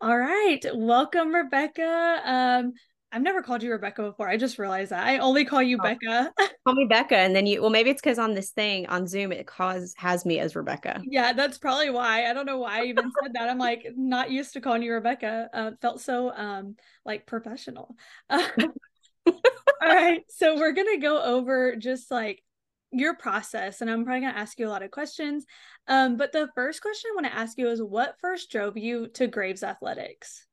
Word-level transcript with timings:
All 0.00 0.16
right. 0.16 0.64
Welcome, 0.74 1.34
Rebecca. 1.34 2.20
Um, 2.24 2.72
I've 3.10 3.22
never 3.22 3.42
called 3.42 3.64
you 3.64 3.72
Rebecca 3.72 4.02
before. 4.02 4.28
I 4.28 4.36
just 4.36 4.58
realized 4.58 4.92
that. 4.92 5.04
I 5.04 5.18
only 5.18 5.44
call 5.44 5.60
you 5.60 5.76
oh, 5.80 5.82
Becca. 5.82 6.32
call 6.64 6.74
me 6.74 6.86
Becca. 6.88 7.16
And 7.16 7.34
then 7.34 7.46
you, 7.46 7.60
well, 7.60 7.70
maybe 7.70 7.90
it's 7.90 8.00
because 8.00 8.18
on 8.18 8.34
this 8.34 8.50
thing 8.50 8.86
on 8.86 9.08
Zoom, 9.08 9.32
it 9.32 9.46
cause 9.48 9.94
has 9.96 10.24
me 10.24 10.38
as 10.38 10.54
Rebecca. 10.54 11.00
Yeah, 11.04 11.32
that's 11.32 11.58
probably 11.58 11.90
why. 11.90 12.26
I 12.30 12.32
don't 12.32 12.46
know 12.46 12.58
why 12.58 12.82
I 12.82 12.84
even 12.84 13.10
said 13.22 13.32
that. 13.34 13.48
I'm 13.48 13.58
like 13.58 13.86
not 13.96 14.30
used 14.30 14.52
to 14.52 14.60
calling 14.60 14.82
you 14.82 14.92
Rebecca. 14.92 15.50
Uh, 15.52 15.70
felt 15.80 16.00
so 16.00 16.32
um 16.32 16.76
like 17.04 17.26
professional. 17.26 17.96
Uh, 18.30 18.46
all 19.26 19.34
right. 19.82 20.22
So 20.28 20.56
we're 20.56 20.72
going 20.72 20.94
to 20.94 21.00
go 21.00 21.20
over 21.20 21.74
just 21.74 22.10
like 22.10 22.42
your 22.90 23.14
process 23.16 23.80
and 23.80 23.90
i'm 23.90 24.04
probably 24.04 24.22
going 24.22 24.32
to 24.32 24.38
ask 24.38 24.58
you 24.58 24.66
a 24.66 24.70
lot 24.70 24.82
of 24.82 24.90
questions 24.90 25.44
um, 25.88 26.16
but 26.16 26.32
the 26.32 26.48
first 26.54 26.80
question 26.80 27.10
i 27.12 27.14
want 27.14 27.26
to 27.26 27.38
ask 27.38 27.58
you 27.58 27.68
is 27.68 27.82
what 27.82 28.16
first 28.20 28.50
drove 28.50 28.76
you 28.76 29.08
to 29.08 29.26
graves 29.26 29.62
athletics 29.62 30.46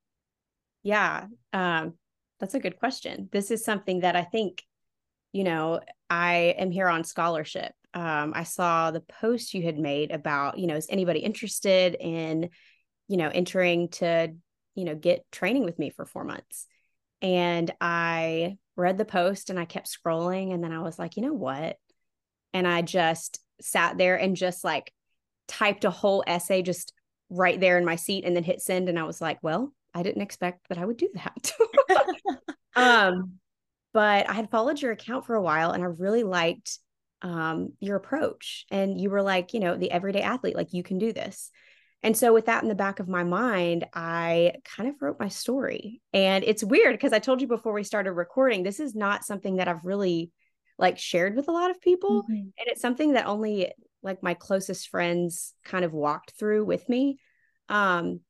yeah 0.84 1.26
um, 1.54 1.94
that's 2.40 2.54
a 2.54 2.60
good 2.60 2.80
question. 2.80 3.30
This 3.32 3.52
is 3.52 3.64
something 3.64 4.02
that 4.02 4.16
I 4.16 4.24
think, 4.24 4.64
you 5.32 5.44
know, 5.44 5.80
I 6.10 6.56
am 6.58 6.72
here 6.72 6.88
on 6.88 7.04
scholarship. 7.04 7.74
Um, 7.94 8.34
I 8.36 8.44
saw 8.44 8.92
the 8.92 9.02
post 9.02 9.54
you 9.54 9.64
had 9.64 9.78
made 9.78 10.12
about, 10.12 10.60
you 10.60 10.68
know, 10.68 10.76
is 10.76 10.88
anybody 10.90 11.20
interested 11.20 11.96
in, 12.00 12.50
you 13.08 13.18
know, 13.18 13.30
entering 13.30 13.90
to, 13.90 14.34
you 14.76 14.84
know, 14.84 14.96
get 14.96 15.26
training 15.32 15.64
with 15.64 15.80
me 15.80 15.90
for 15.90 16.06
four 16.06 16.26
months? 16.26 16.68
And 17.22 17.72
I 17.80 18.58
read 18.76 18.98
the 18.98 19.06
post 19.06 19.50
and 19.50 19.58
I 19.58 19.66
kept 19.66 19.90
scrolling. 19.90 20.54
And 20.54 20.62
then 20.62 20.74
I 20.74 20.82
was 20.82 21.00
like, 21.00 21.16
you 21.16 21.24
know 21.24 21.34
what? 21.34 21.78
And 22.56 22.66
I 22.66 22.82
just 22.82 23.42
sat 23.60 23.98
there 23.98 24.16
and 24.16 24.34
just 24.34 24.64
like 24.64 24.94
typed 25.50 25.84
a 25.84 25.92
whole 25.92 26.24
essay 26.26 26.62
just 26.62 26.94
right 27.30 27.60
there 27.60 27.78
in 27.78 27.84
my 27.84 27.98
seat 27.98 28.24
and 28.24 28.34
then 28.34 28.46
hit 28.46 28.62
send. 28.62 28.88
And 28.88 28.98
I 28.98 29.04
was 29.04 29.20
like, 29.20 29.40
well, 29.42 29.74
I 29.94 30.04
didn't 30.04 30.22
expect 30.22 30.70
that 30.70 30.78
I 30.78 30.86
would 30.86 30.96
do 30.96 31.10
that. 31.16 31.52
um, 32.78 33.34
but 33.94 34.30
I 34.30 34.34
had 34.34 34.50
followed 34.50 34.82
your 34.82 34.94
account 34.94 35.26
for 35.26 35.36
a 35.36 35.42
while 35.42 35.72
and 35.72 35.84
I 35.84 35.88
really 35.88 36.24
liked 36.24 36.80
um, 37.22 37.74
your 37.82 37.98
approach. 37.98 38.66
And 38.72 39.02
you 39.02 39.10
were 39.10 39.22
like, 39.22 39.54
you 39.54 39.60
know, 39.60 39.76
the 39.76 39.92
everyday 39.92 40.22
athlete, 40.22 40.56
like 40.56 40.72
you 40.72 40.82
can 40.82 40.98
do 40.98 41.12
this. 41.12 41.52
And 42.04 42.16
so, 42.16 42.34
with 42.34 42.46
that 42.46 42.64
in 42.64 42.70
the 42.70 42.76
back 42.76 43.02
of 43.02 43.10
my 43.10 43.26
mind, 43.26 43.86
I 43.94 44.54
kind 44.64 44.88
of 44.88 44.96
wrote 45.02 45.20
my 45.20 45.28
story. 45.28 46.02
And 46.14 46.46
it's 46.46 46.64
weird 46.64 46.94
because 46.94 47.12
I 47.12 47.20
told 47.20 47.42
you 47.42 47.48
before 47.48 47.74
we 47.74 47.84
started 47.84 48.14
recording, 48.14 48.64
this 48.64 48.80
is 48.80 48.96
not 48.96 49.26
something 49.26 49.58
that 49.58 49.68
I've 49.68 49.84
really 49.84 50.32
like 50.78 50.98
shared 50.98 51.36
with 51.36 51.48
a 51.48 51.52
lot 51.52 51.72
of 51.72 51.82
people. 51.82 52.24
Mm-hmm. 52.24 52.34
And 52.34 52.68
it's 52.68 52.82
something 52.82 53.14
that 53.14 53.28
only 53.28 53.72
like 54.04 54.22
my 54.22 54.34
closest 54.34 54.90
friends 54.90 55.54
kind 55.64 55.86
of 55.86 55.94
walked 55.94 56.34
through 56.38 56.66
with 56.66 56.88
me. 56.90 57.18
Um, 57.70 58.22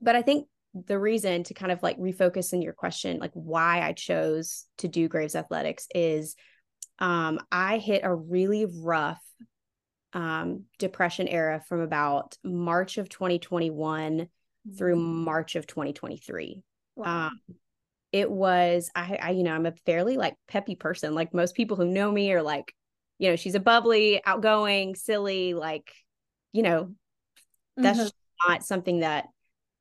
but 0.00 0.16
I 0.16 0.22
think 0.22 0.48
the 0.74 0.98
reason 0.98 1.44
to 1.44 1.54
kind 1.54 1.72
of 1.72 1.82
like 1.82 1.98
refocus 1.98 2.52
in 2.52 2.62
your 2.62 2.72
question, 2.72 3.18
like 3.18 3.32
why 3.34 3.80
I 3.80 3.92
chose 3.92 4.66
to 4.78 4.88
do 4.88 5.08
Graves 5.08 5.36
Athletics 5.36 5.86
is 5.94 6.34
um, 6.98 7.40
I 7.50 7.78
hit 7.78 8.02
a 8.04 8.14
really 8.14 8.66
rough 8.66 9.22
um, 10.12 10.64
depression 10.78 11.28
era 11.28 11.62
from 11.68 11.80
about 11.80 12.36
March 12.44 12.98
of 12.98 13.08
2021 13.08 14.12
mm-hmm. 14.12 14.76
through 14.76 14.96
March 14.96 15.56
of 15.56 15.66
2023. 15.66 16.62
Wow. 16.96 17.26
Um, 17.26 17.40
it 18.12 18.30
was 18.30 18.90
I, 18.94 19.18
I, 19.20 19.30
you 19.30 19.42
know, 19.42 19.54
I'm 19.54 19.66
a 19.66 19.74
fairly 19.86 20.16
like 20.16 20.36
peppy 20.46 20.76
person. 20.76 21.14
Like 21.14 21.34
most 21.34 21.54
people 21.54 21.76
who 21.76 21.86
know 21.86 22.10
me 22.10 22.32
are 22.32 22.42
like, 22.42 22.74
you 23.18 23.30
know, 23.30 23.36
she's 23.36 23.54
a 23.54 23.60
bubbly, 23.60 24.24
outgoing, 24.24 24.94
silly, 24.94 25.54
like, 25.54 25.92
you 26.52 26.62
know, 26.62 26.92
that's 27.76 27.98
mm-hmm. 27.98 28.50
not 28.50 28.64
something 28.64 29.00
that 29.00 29.26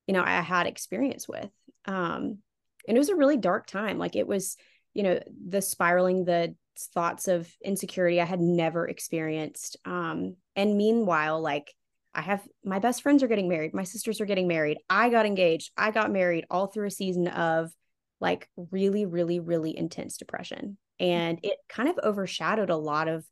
you 0.08 0.14
know, 0.14 0.24
I 0.24 0.42
had 0.42 0.68
experience 0.68 1.28
with. 1.28 1.50
Um, 1.86 2.40
and 2.88 2.98
it 2.98 3.00
was 3.00 3.08
a 3.08 3.16
really 3.16 3.38
dark 3.38 3.68
time. 3.68 3.98
Like 3.98 4.16
it 4.16 4.28
was, 4.28 4.58
you 4.94 5.04
know, 5.04 5.20
the 5.48 5.62
spiraling, 5.62 6.26
the 6.26 6.56
thoughts 6.94 7.30
of 7.30 7.50
insecurity 7.64 8.20
I 8.20 8.26
had 8.26 8.42
never 8.42 8.88
experienced. 8.88 9.78
Um, 9.86 10.36
and 10.56 10.78
meanwhile, 10.78 11.42
like 11.42 11.74
I 12.14 12.22
have 12.22 12.46
my 12.64 12.80
best 12.80 13.04
friends 13.04 13.24
are 13.24 13.28
getting 13.28 13.48
married, 13.48 13.74
my 13.74 13.84
sisters 13.84 14.20
are 14.20 14.26
getting 14.26 14.50
married, 14.50 14.80
I 14.90 15.10
got 15.10 15.26
engaged, 15.26 15.72
I 15.78 15.92
got 15.92 16.12
married 16.12 16.46
all 16.50 16.68
through 16.68 16.88
a 16.88 16.92
season 16.92 17.30
of 17.30 17.72
like 18.22 18.48
really, 18.56 19.06
really, 19.06 19.40
really 19.40 19.76
intense 19.76 20.18
depression. 20.18 20.78
And 21.00 21.40
it 21.44 21.58
kind 21.68 21.90
of 21.90 22.00
overshadowed 22.04 22.70
a 22.70 22.78
lot 22.78 23.08
of 23.08 23.26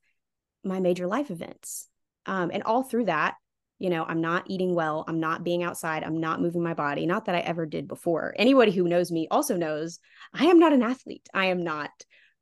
my 0.63 0.79
major 0.79 1.07
life 1.07 1.31
events. 1.31 1.87
Um, 2.25 2.51
and 2.51 2.63
all 2.63 2.83
through 2.83 3.05
that, 3.05 3.35
you 3.77 3.89
know, 3.89 4.03
I'm 4.03 4.19
not 4.19 4.43
eating 4.47 4.75
well, 4.75 5.05
I'm 5.07 5.19
not 5.19 5.43
being 5.43 5.63
outside, 5.63 6.03
I'm 6.03 6.19
not 6.19 6.41
moving 6.41 6.63
my 6.63 6.73
body. 6.73 7.05
Not 7.05 7.25
that 7.25 7.35
I 7.35 7.39
ever 7.39 7.65
did 7.65 7.87
before. 7.87 8.33
Anybody 8.37 8.71
who 8.71 8.89
knows 8.89 9.11
me 9.11 9.27
also 9.31 9.55
knows 9.55 9.99
I 10.33 10.45
am 10.45 10.59
not 10.59 10.73
an 10.73 10.83
athlete. 10.83 11.29
I 11.33 11.45
am 11.45 11.63
not 11.63 11.91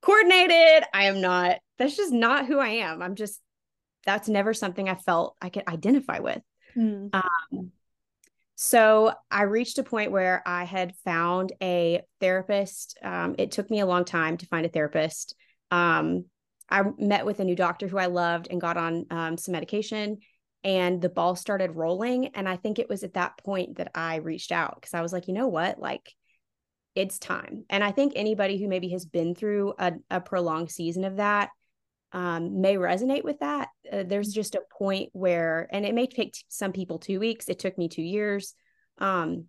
coordinated. 0.01 0.87
I 0.93 1.03
am 1.03 1.21
not, 1.21 1.57
that's 1.77 1.95
just 1.95 2.11
not 2.11 2.47
who 2.47 2.57
I 2.57 2.69
am. 2.69 3.01
I'm 3.01 3.15
just, 3.15 3.39
that's 4.05 4.29
never 4.29 4.53
something 4.53 4.87
I 4.89 4.95
felt 4.95 5.35
I 5.41 5.49
could 5.49 5.67
identify 5.67 6.19
with. 6.19 6.41
Mm. 6.75 7.13
Um, 7.13 7.71
so 8.59 9.13
I 9.31 9.43
reached 9.43 9.77
a 9.77 9.83
point 9.83 10.11
where 10.11 10.41
I 10.45 10.63
had 10.63 10.95
found 11.05 11.53
a 11.61 12.01
therapist. 12.19 12.97
Um, 13.03 13.35
it 13.37 13.51
took 13.51 13.69
me 13.69 13.79
a 13.79 13.85
long 13.85 14.03
time 14.03 14.35
to 14.37 14.47
find 14.47 14.65
a 14.65 14.69
therapist. 14.69 15.35
Um, 15.71 16.25
I 16.69 16.83
met 16.97 17.25
with 17.25 17.39
a 17.39 17.45
new 17.45 17.55
doctor 17.55 17.87
who 17.87 17.97
I 17.97 18.07
loved 18.07 18.47
and 18.49 18.59
got 18.59 18.75
on 18.75 19.05
um, 19.11 19.37
some 19.37 19.53
medication 19.53 20.17
and 20.63 21.01
the 21.01 21.09
ball 21.09 21.35
started 21.35 21.75
rolling 21.75 22.27
and 22.35 22.47
i 22.49 22.55
think 22.55 22.79
it 22.79 22.89
was 22.89 23.03
at 23.03 23.13
that 23.13 23.37
point 23.37 23.77
that 23.77 23.91
i 23.95 24.15
reached 24.17 24.51
out 24.51 24.75
because 24.75 24.93
i 24.93 25.01
was 25.01 25.13
like 25.13 25.27
you 25.27 25.33
know 25.33 25.47
what 25.47 25.79
like 25.79 26.13
it's 26.95 27.19
time 27.19 27.63
and 27.69 27.83
i 27.83 27.91
think 27.91 28.13
anybody 28.15 28.59
who 28.59 28.67
maybe 28.67 28.89
has 28.89 29.05
been 29.05 29.35
through 29.35 29.73
a, 29.77 29.93
a 30.09 30.19
prolonged 30.19 30.71
season 30.71 31.03
of 31.03 31.17
that 31.17 31.49
um, 32.13 32.61
may 32.61 32.75
resonate 32.75 33.23
with 33.23 33.39
that. 33.39 33.69
Uh, 33.91 34.03
there's 34.03 34.29
just 34.29 34.55
a 34.55 34.61
point 34.77 35.09
where 35.13 35.67
and 35.71 35.85
it 35.85 35.93
may 35.93 36.07
take 36.07 36.35
some 36.47 36.71
people 36.71 36.99
two 36.99 37.19
weeks 37.19 37.49
it 37.49 37.59
took 37.59 37.77
me 37.77 37.89
two 37.89 38.01
years 38.01 38.53
um, 38.99 39.45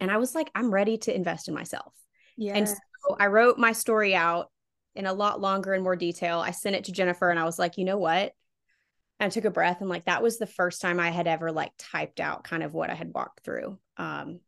and 0.00 0.10
i 0.10 0.16
was 0.16 0.34
like 0.34 0.50
i'm 0.54 0.70
ready 0.70 0.98
to 0.98 1.14
invest 1.14 1.48
in 1.48 1.54
myself. 1.54 1.92
Yeah. 2.36 2.54
and 2.54 2.68
so 2.68 2.76
i 3.18 3.26
wrote 3.26 3.58
my 3.58 3.72
story 3.72 4.14
out 4.14 4.50
in 4.94 5.06
a 5.06 5.12
lot 5.12 5.40
longer 5.40 5.74
and 5.74 5.82
more 5.82 5.96
detail. 5.96 6.40
I 6.40 6.52
sent 6.52 6.76
it 6.76 6.84
to 6.84 6.92
jennifer 6.92 7.30
and 7.30 7.38
i 7.38 7.44
was 7.44 7.58
like 7.58 7.78
you 7.78 7.84
know 7.84 7.98
what? 7.98 8.32
I 9.20 9.28
took 9.28 9.44
a 9.44 9.50
breath 9.50 9.80
and 9.80 9.90
like 9.90 10.04
that 10.04 10.22
was 10.22 10.38
the 10.38 10.46
first 10.46 10.80
time 10.80 11.00
I 11.00 11.10
had 11.10 11.26
ever 11.26 11.50
like 11.50 11.72
typed 11.76 12.20
out 12.20 12.44
kind 12.44 12.62
of 12.62 12.72
what 12.72 12.88
I 12.88 12.94
had 12.94 13.12
walked 13.12 13.40
through. 13.44 13.76
Um, 13.96 14.40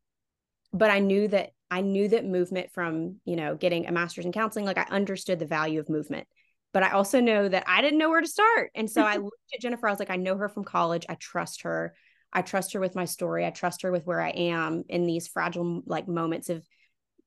but 0.73 0.91
I 0.91 1.01
knew 1.01 1.27
that 1.29 1.51
I 1.71 1.81
knew 1.83 2.09
that 2.09 2.25
movement 2.25 2.73
from, 2.73 3.17
you 3.25 3.37
know, 3.37 3.55
getting 3.55 3.87
a 3.87 3.93
master's 3.93 4.27
in 4.27 4.33
counseling, 4.33 4.65
like 4.65 4.79
I 4.79 4.87
understood 4.91 5.39
the 5.39 5.47
value 5.47 5.81
of 5.81 5.89
movement. 5.89 6.27
But 6.73 6.83
I 6.83 6.91
also 6.91 7.21
know 7.21 7.49
that 7.49 7.65
I 7.67 7.83
didn't 7.83 7.99
know 7.99 8.11
where 8.11 8.21
to 8.21 8.29
start. 8.29 8.71
And 8.75 8.89
so 8.89 9.03
I 9.03 9.17
looked 9.19 9.37
at 9.55 9.61
Jennifer, 9.61 9.89
I 9.89 9.91
was 9.91 9.99
like, 9.99 10.11
I 10.11 10.17
know 10.17 10.37
her 10.37 10.49
from 10.49 10.65
college. 10.65 11.07
I 11.09 11.15
trust 11.15 11.63
her. 11.63 11.95
I 12.33 12.43
trust 12.43 12.73
her 12.75 12.81
with 12.81 12.95
my 12.95 13.05
story. 13.05 13.45
I 13.45 13.51
trust 13.51 13.83
her 13.83 13.91
with 13.91 14.07
where 14.07 14.21
I 14.21 14.31
am 14.31 14.85
in 14.89 15.07
these 15.07 15.27
fragile 15.27 15.83
like 15.87 16.07
moments 16.07 16.49
of 16.49 16.65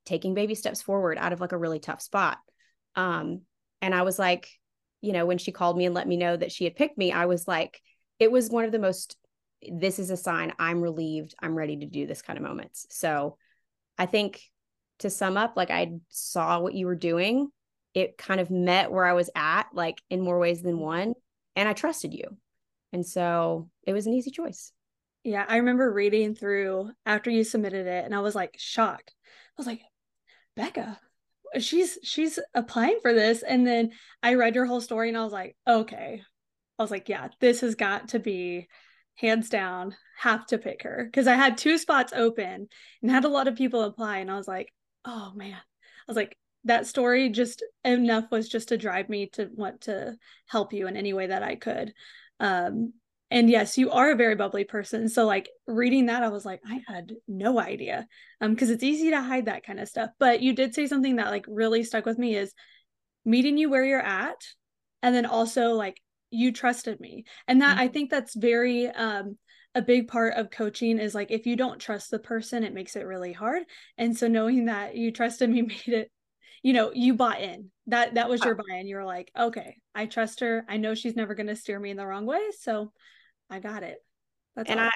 taking 0.05 0.33
baby 0.33 0.55
steps 0.55 0.81
forward 0.81 1.17
out 1.17 1.33
of 1.33 1.41
like 1.41 1.51
a 1.51 1.57
really 1.57 1.79
tough 1.79 2.01
spot. 2.01 2.37
Um, 2.95 3.41
and 3.81 3.93
I 3.93 4.03
was 4.03 4.17
like, 4.17 4.49
you 5.01 5.11
know, 5.11 5.25
when 5.25 5.37
she 5.37 5.51
called 5.51 5.77
me 5.77 5.85
and 5.85 5.95
let 5.95 6.07
me 6.07 6.17
know 6.17 6.35
that 6.35 6.51
she 6.51 6.63
had 6.63 6.75
picked 6.75 6.97
me, 6.97 7.11
I 7.11 7.25
was 7.25 7.47
like, 7.47 7.81
it 8.19 8.31
was 8.31 8.49
one 8.49 8.63
of 8.63 8.71
the 8.71 8.79
most, 8.79 9.17
this 9.69 9.99
is 9.99 10.09
a 10.09 10.17
sign 10.17 10.53
I'm 10.57 10.81
relieved, 10.81 11.35
I'm 11.41 11.55
ready 11.55 11.77
to 11.77 11.85
do 11.85 12.07
this 12.07 12.21
kind 12.21 12.37
of 12.37 12.43
moments. 12.43 12.85
So 12.89 13.37
I 13.97 14.05
think 14.05 14.41
to 14.99 15.09
sum 15.09 15.35
up, 15.35 15.53
like 15.57 15.71
I 15.71 15.93
saw 16.09 16.59
what 16.59 16.73
you 16.73 16.85
were 16.85 16.95
doing. 16.95 17.49
It 17.93 18.17
kind 18.17 18.39
of 18.39 18.49
met 18.49 18.91
where 18.91 19.05
I 19.05 19.13
was 19.13 19.29
at, 19.35 19.67
like 19.73 20.01
in 20.09 20.21
more 20.21 20.39
ways 20.39 20.61
than 20.61 20.75
mm-hmm. 20.75 20.83
one. 20.83 21.13
And 21.55 21.69
I 21.69 21.73
trusted 21.73 22.13
you. 22.13 22.37
And 22.91 23.05
so 23.05 23.69
it 23.85 23.93
was 23.93 24.07
an 24.07 24.13
easy 24.13 24.31
choice. 24.31 24.71
Yeah. 25.23 25.45
I 25.47 25.57
remember 25.57 25.91
reading 25.91 26.35
through 26.35 26.91
after 27.05 27.29
you 27.29 27.43
submitted 27.43 27.87
it 27.87 28.05
and 28.05 28.13
I 28.13 28.19
was 28.19 28.35
like 28.35 28.55
shocked. 28.57 29.13
I 29.25 29.55
was 29.57 29.67
like, 29.67 29.81
Becca, 30.55 30.99
she's 31.59 31.99
she's 32.03 32.39
applying 32.53 32.99
for 33.01 33.13
this 33.13 33.43
and 33.43 33.65
then 33.65 33.91
i 34.21 34.33
read 34.33 34.55
your 34.55 34.65
whole 34.65 34.81
story 34.81 35.09
and 35.09 35.17
i 35.17 35.23
was 35.23 35.33
like 35.33 35.55
okay 35.67 36.21
i 36.79 36.83
was 36.83 36.91
like 36.91 37.09
yeah 37.09 37.27
this 37.39 37.61
has 37.61 37.75
got 37.75 38.09
to 38.09 38.19
be 38.19 38.67
hands 39.15 39.49
down 39.49 39.95
have 40.17 40.45
to 40.45 40.57
pick 40.57 40.83
her 40.83 41.03
because 41.05 41.27
i 41.27 41.35
had 41.35 41.57
two 41.57 41.77
spots 41.77 42.13
open 42.15 42.67
and 43.01 43.11
had 43.11 43.25
a 43.25 43.29
lot 43.29 43.47
of 43.47 43.55
people 43.55 43.83
apply 43.83 44.17
and 44.17 44.31
i 44.31 44.37
was 44.37 44.47
like 44.47 44.71
oh 45.05 45.31
man 45.35 45.53
i 45.53 46.05
was 46.07 46.17
like 46.17 46.35
that 46.65 46.87
story 46.87 47.29
just 47.29 47.63
enough 47.83 48.25
was 48.31 48.49
just 48.49 48.69
to 48.69 48.77
drive 48.77 49.09
me 49.09 49.27
to 49.33 49.49
want 49.53 49.81
to 49.81 50.15
help 50.47 50.73
you 50.73 50.87
in 50.87 50.95
any 50.95 51.13
way 51.13 51.27
that 51.27 51.43
i 51.43 51.55
could. 51.55 51.93
Um 52.39 52.93
and 53.31 53.49
yes 53.49 53.77
you 53.77 53.89
are 53.91 54.11
a 54.11 54.15
very 54.15 54.35
bubbly 54.35 54.63
person. 54.63 55.09
So 55.09 55.25
like 55.25 55.49
reading 55.67 56.07
that 56.07 56.23
i 56.23 56.29
was 56.29 56.45
like 56.45 56.61
i 56.65 56.81
had 56.87 57.13
no 57.27 57.59
idea. 57.59 58.07
Um 58.41 58.53
because 58.53 58.69
it's 58.69 58.83
easy 58.83 59.11
to 59.11 59.21
hide 59.21 59.45
that 59.45 59.65
kind 59.65 59.79
of 59.79 59.89
stuff. 59.89 60.11
But 60.19 60.41
you 60.41 60.53
did 60.53 60.73
say 60.73 60.87
something 60.87 61.17
that 61.17 61.31
like 61.31 61.45
really 61.47 61.83
stuck 61.83 62.05
with 62.05 62.17
me 62.17 62.35
is 62.35 62.53
meeting 63.25 63.57
you 63.57 63.69
where 63.69 63.85
you're 63.85 63.99
at 64.01 64.41
and 65.01 65.15
then 65.15 65.25
also 65.25 65.73
like 65.73 66.01
you 66.31 66.51
trusted 66.51 66.99
me. 66.99 67.25
And 67.47 67.61
that 67.61 67.77
mm-hmm. 67.77 67.85
i 67.85 67.87
think 67.89 68.09
that's 68.09 68.35
very 68.35 68.87
um 68.87 69.37
a 69.75 69.81
big 69.81 70.07
part 70.07 70.35
of 70.35 70.51
coaching 70.51 70.99
is 70.99 71.15
like 71.15 71.31
if 71.31 71.45
you 71.47 71.55
don't 71.55 71.79
trust 71.79 72.11
the 72.11 72.19
person 72.19 72.63
it 72.63 72.73
makes 72.73 72.95
it 72.95 73.05
really 73.05 73.33
hard. 73.33 73.63
And 73.97 74.15
so 74.15 74.27
knowing 74.27 74.65
that 74.65 74.95
you 74.95 75.11
trusted 75.11 75.49
me 75.49 75.61
made 75.87 75.87
it 75.87 76.11
you 76.63 76.73
know 76.73 76.91
you 76.93 77.13
bought 77.13 77.41
in. 77.41 77.69
That 77.87 78.15
that 78.15 78.29
was 78.29 78.43
your 78.43 78.55
buy-in. 78.55 78.87
You 78.87 78.95
were 78.95 79.05
like 79.05 79.29
okay 79.37 79.77
i 79.93 80.07
trust 80.07 80.39
her. 80.39 80.65
I 80.67 80.77
know 80.77 80.95
she's 80.95 81.15
never 81.15 81.35
going 81.35 81.47
to 81.47 81.55
steer 81.55 81.79
me 81.79 81.91
in 81.91 81.97
the 81.97 82.07
wrong 82.07 82.25
way 82.25 82.41
so 82.57 82.91
i 83.49 83.59
got 83.59 83.83
it. 83.83 83.97
That's 84.55 84.69
and 84.69 84.79
all. 84.79 84.89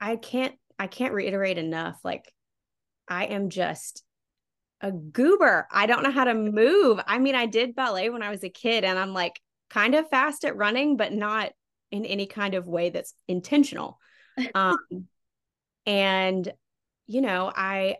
i 0.00 0.12
i 0.12 0.16
can't 0.16 0.54
i 0.78 0.86
can't 0.86 1.14
reiterate 1.14 1.58
enough 1.58 2.00
like 2.02 2.32
i 3.08 3.26
am 3.26 3.50
just 3.50 4.02
a 4.80 4.90
goober. 4.90 5.68
I 5.70 5.84
don't 5.84 6.02
know 6.02 6.10
how 6.10 6.24
to 6.24 6.34
move. 6.34 6.98
I 7.06 7.18
mean 7.18 7.34
i 7.34 7.46
did 7.46 7.76
ballet 7.76 8.08
when 8.08 8.22
i 8.22 8.30
was 8.30 8.42
a 8.42 8.48
kid 8.48 8.82
and 8.84 8.98
i'm 8.98 9.12
like 9.12 9.38
kind 9.68 9.94
of 9.94 10.08
fast 10.08 10.44
at 10.44 10.56
running 10.56 10.96
but 10.96 11.12
not 11.12 11.52
in 11.92 12.04
any 12.04 12.26
kind 12.26 12.54
of 12.54 12.66
way 12.66 12.90
that's 12.90 13.14
intentional. 13.28 13.98
Um 14.54 14.78
and 15.84 16.50
you 17.06 17.20
know 17.20 17.52
i 17.54 17.96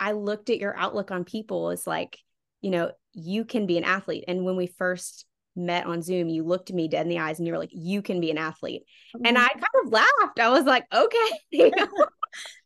i 0.00 0.12
looked 0.12 0.50
at 0.50 0.58
your 0.58 0.76
outlook 0.76 1.10
on 1.10 1.24
people 1.24 1.70
as 1.70 1.86
like 1.86 2.18
you 2.64 2.70
know, 2.70 2.90
you 3.12 3.44
can 3.44 3.66
be 3.66 3.76
an 3.76 3.84
athlete. 3.84 4.24
And 4.26 4.42
when 4.42 4.56
we 4.56 4.66
first 4.66 5.26
met 5.54 5.84
on 5.84 6.00
Zoom, 6.00 6.30
you 6.30 6.42
looked 6.42 6.72
me 6.72 6.88
dead 6.88 7.02
in 7.02 7.10
the 7.10 7.18
eyes 7.18 7.38
and 7.38 7.46
you 7.46 7.52
were 7.52 7.58
like, 7.58 7.72
you 7.72 8.00
can 8.00 8.22
be 8.22 8.30
an 8.30 8.38
athlete. 8.38 8.84
Mm-hmm. 9.14 9.26
And 9.26 9.36
I 9.36 9.48
kind 9.48 9.84
of 9.84 9.92
laughed. 9.92 10.40
I 10.40 10.48
was 10.48 10.64
like, 10.64 10.86
okay. 10.90 11.30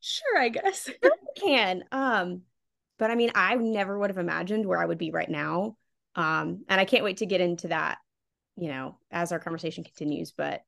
sure, 0.00 0.38
I 0.38 0.50
guess. 0.50 0.88
I 1.04 1.10
can. 1.36 1.82
Um, 1.90 2.42
but 2.96 3.10
I 3.10 3.16
mean, 3.16 3.32
I 3.34 3.56
never 3.56 3.98
would 3.98 4.10
have 4.10 4.18
imagined 4.18 4.66
where 4.66 4.80
I 4.80 4.86
would 4.86 4.98
be 4.98 5.10
right 5.10 5.28
now. 5.28 5.76
Um, 6.14 6.64
and 6.68 6.80
I 6.80 6.84
can't 6.84 7.02
wait 7.02 7.16
to 7.16 7.26
get 7.26 7.40
into 7.40 7.66
that, 7.68 7.98
you 8.56 8.68
know, 8.68 8.98
as 9.10 9.32
our 9.32 9.40
conversation 9.40 9.82
continues. 9.82 10.30
But 10.30 10.60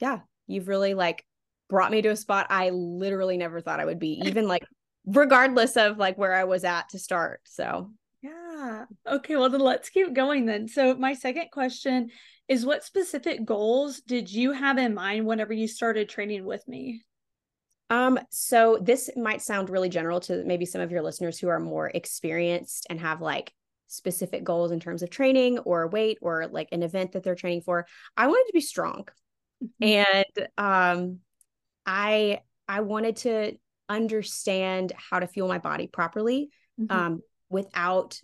yeah, 0.00 0.20
you've 0.46 0.68
really 0.68 0.94
like 0.94 1.26
brought 1.68 1.90
me 1.90 2.00
to 2.00 2.08
a 2.08 2.16
spot 2.16 2.46
I 2.48 2.70
literally 2.70 3.36
never 3.36 3.60
thought 3.60 3.80
I 3.80 3.84
would 3.84 3.98
be, 3.98 4.22
even 4.24 4.48
like 4.48 4.64
regardless 5.04 5.76
of 5.76 5.98
like 5.98 6.16
where 6.16 6.32
I 6.32 6.44
was 6.44 6.64
at 6.64 6.88
to 6.90 6.98
start. 6.98 7.42
So 7.44 7.90
yeah. 8.26 8.84
Okay. 9.06 9.36
Well, 9.36 9.50
then 9.50 9.60
let's 9.60 9.88
keep 9.90 10.12
going 10.12 10.46
then. 10.46 10.68
So, 10.68 10.94
my 10.94 11.14
second 11.14 11.50
question 11.52 12.10
is 12.48 12.64
what 12.64 12.84
specific 12.84 13.44
goals 13.44 14.00
did 14.00 14.32
you 14.32 14.52
have 14.52 14.78
in 14.78 14.94
mind 14.94 15.26
whenever 15.26 15.52
you 15.52 15.66
started 15.66 16.08
training 16.08 16.44
with 16.44 16.66
me? 16.68 17.02
Um, 17.90 18.18
so 18.30 18.78
this 18.80 19.10
might 19.16 19.42
sound 19.42 19.70
really 19.70 19.88
general 19.88 20.20
to 20.20 20.44
maybe 20.44 20.66
some 20.66 20.80
of 20.80 20.90
your 20.90 21.02
listeners 21.02 21.38
who 21.38 21.48
are 21.48 21.60
more 21.60 21.88
experienced 21.88 22.86
and 22.90 23.00
have 23.00 23.20
like 23.20 23.52
specific 23.86 24.42
goals 24.42 24.72
in 24.72 24.80
terms 24.80 25.02
of 25.02 25.10
training 25.10 25.58
or 25.60 25.86
weight 25.86 26.18
or 26.20 26.48
like 26.48 26.68
an 26.72 26.82
event 26.82 27.12
that 27.12 27.22
they're 27.22 27.36
training 27.36 27.62
for. 27.62 27.86
I 28.16 28.26
wanted 28.26 28.46
to 28.48 28.52
be 28.52 28.60
strong. 28.60 29.06
Mm-hmm. 29.62 30.04
And 30.38 30.48
um 30.58 31.18
I 31.84 32.40
I 32.68 32.80
wanted 32.80 33.16
to 33.18 33.56
understand 33.88 34.92
how 34.96 35.20
to 35.20 35.28
fuel 35.28 35.46
my 35.46 35.58
body 35.58 35.86
properly 35.86 36.50
mm-hmm. 36.80 36.96
um 36.96 37.22
without 37.48 38.20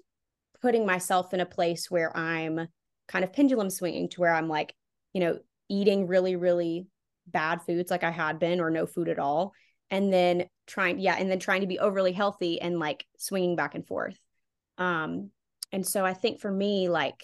putting 0.60 0.86
myself 0.86 1.34
in 1.34 1.40
a 1.40 1.46
place 1.46 1.90
where 1.90 2.16
I'm 2.16 2.68
kind 3.08 3.24
of 3.24 3.32
pendulum 3.32 3.70
swinging 3.70 4.08
to 4.10 4.20
where 4.20 4.34
I'm 4.34 4.48
like, 4.48 4.74
you 5.12 5.20
know, 5.20 5.38
eating 5.68 6.06
really, 6.06 6.36
really 6.36 6.86
bad 7.26 7.62
foods 7.62 7.90
like 7.90 8.04
I 8.04 8.10
had 8.10 8.38
been 8.38 8.60
or 8.60 8.70
no 8.70 8.86
food 8.86 9.08
at 9.08 9.18
all. 9.18 9.52
And 9.90 10.12
then 10.12 10.46
trying, 10.66 10.98
yeah, 10.98 11.16
and 11.18 11.30
then 11.30 11.38
trying 11.38 11.60
to 11.60 11.66
be 11.66 11.78
overly 11.78 12.12
healthy 12.12 12.60
and 12.60 12.78
like 12.78 13.04
swinging 13.18 13.56
back 13.56 13.74
and 13.74 13.86
forth. 13.86 14.18
Um, 14.78 15.30
and 15.70 15.86
so 15.86 16.04
I 16.04 16.14
think 16.14 16.40
for 16.40 16.50
me, 16.50 16.88
like, 16.88 17.22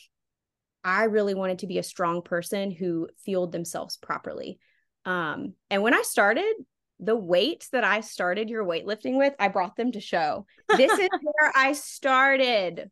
I 0.84 1.04
really 1.04 1.34
wanted 1.34 1.60
to 1.60 1.66
be 1.66 1.78
a 1.78 1.82
strong 1.82 2.22
person 2.22 2.70
who 2.70 3.08
fueled 3.24 3.52
themselves 3.52 3.96
properly. 3.96 4.58
Um, 5.04 5.54
and 5.70 5.82
when 5.82 5.94
I 5.94 6.02
started, 6.02 6.54
the 7.00 7.16
weights 7.16 7.68
that 7.70 7.84
I 7.84 8.00
started 8.00 8.48
your 8.48 8.64
weightlifting 8.64 9.16
with, 9.16 9.34
I 9.38 9.48
brought 9.48 9.76
them 9.76 9.92
to 9.92 10.00
show. 10.00 10.46
This 10.76 10.92
is 10.92 11.08
where 11.22 11.52
I 11.54 11.72
started 11.72 12.90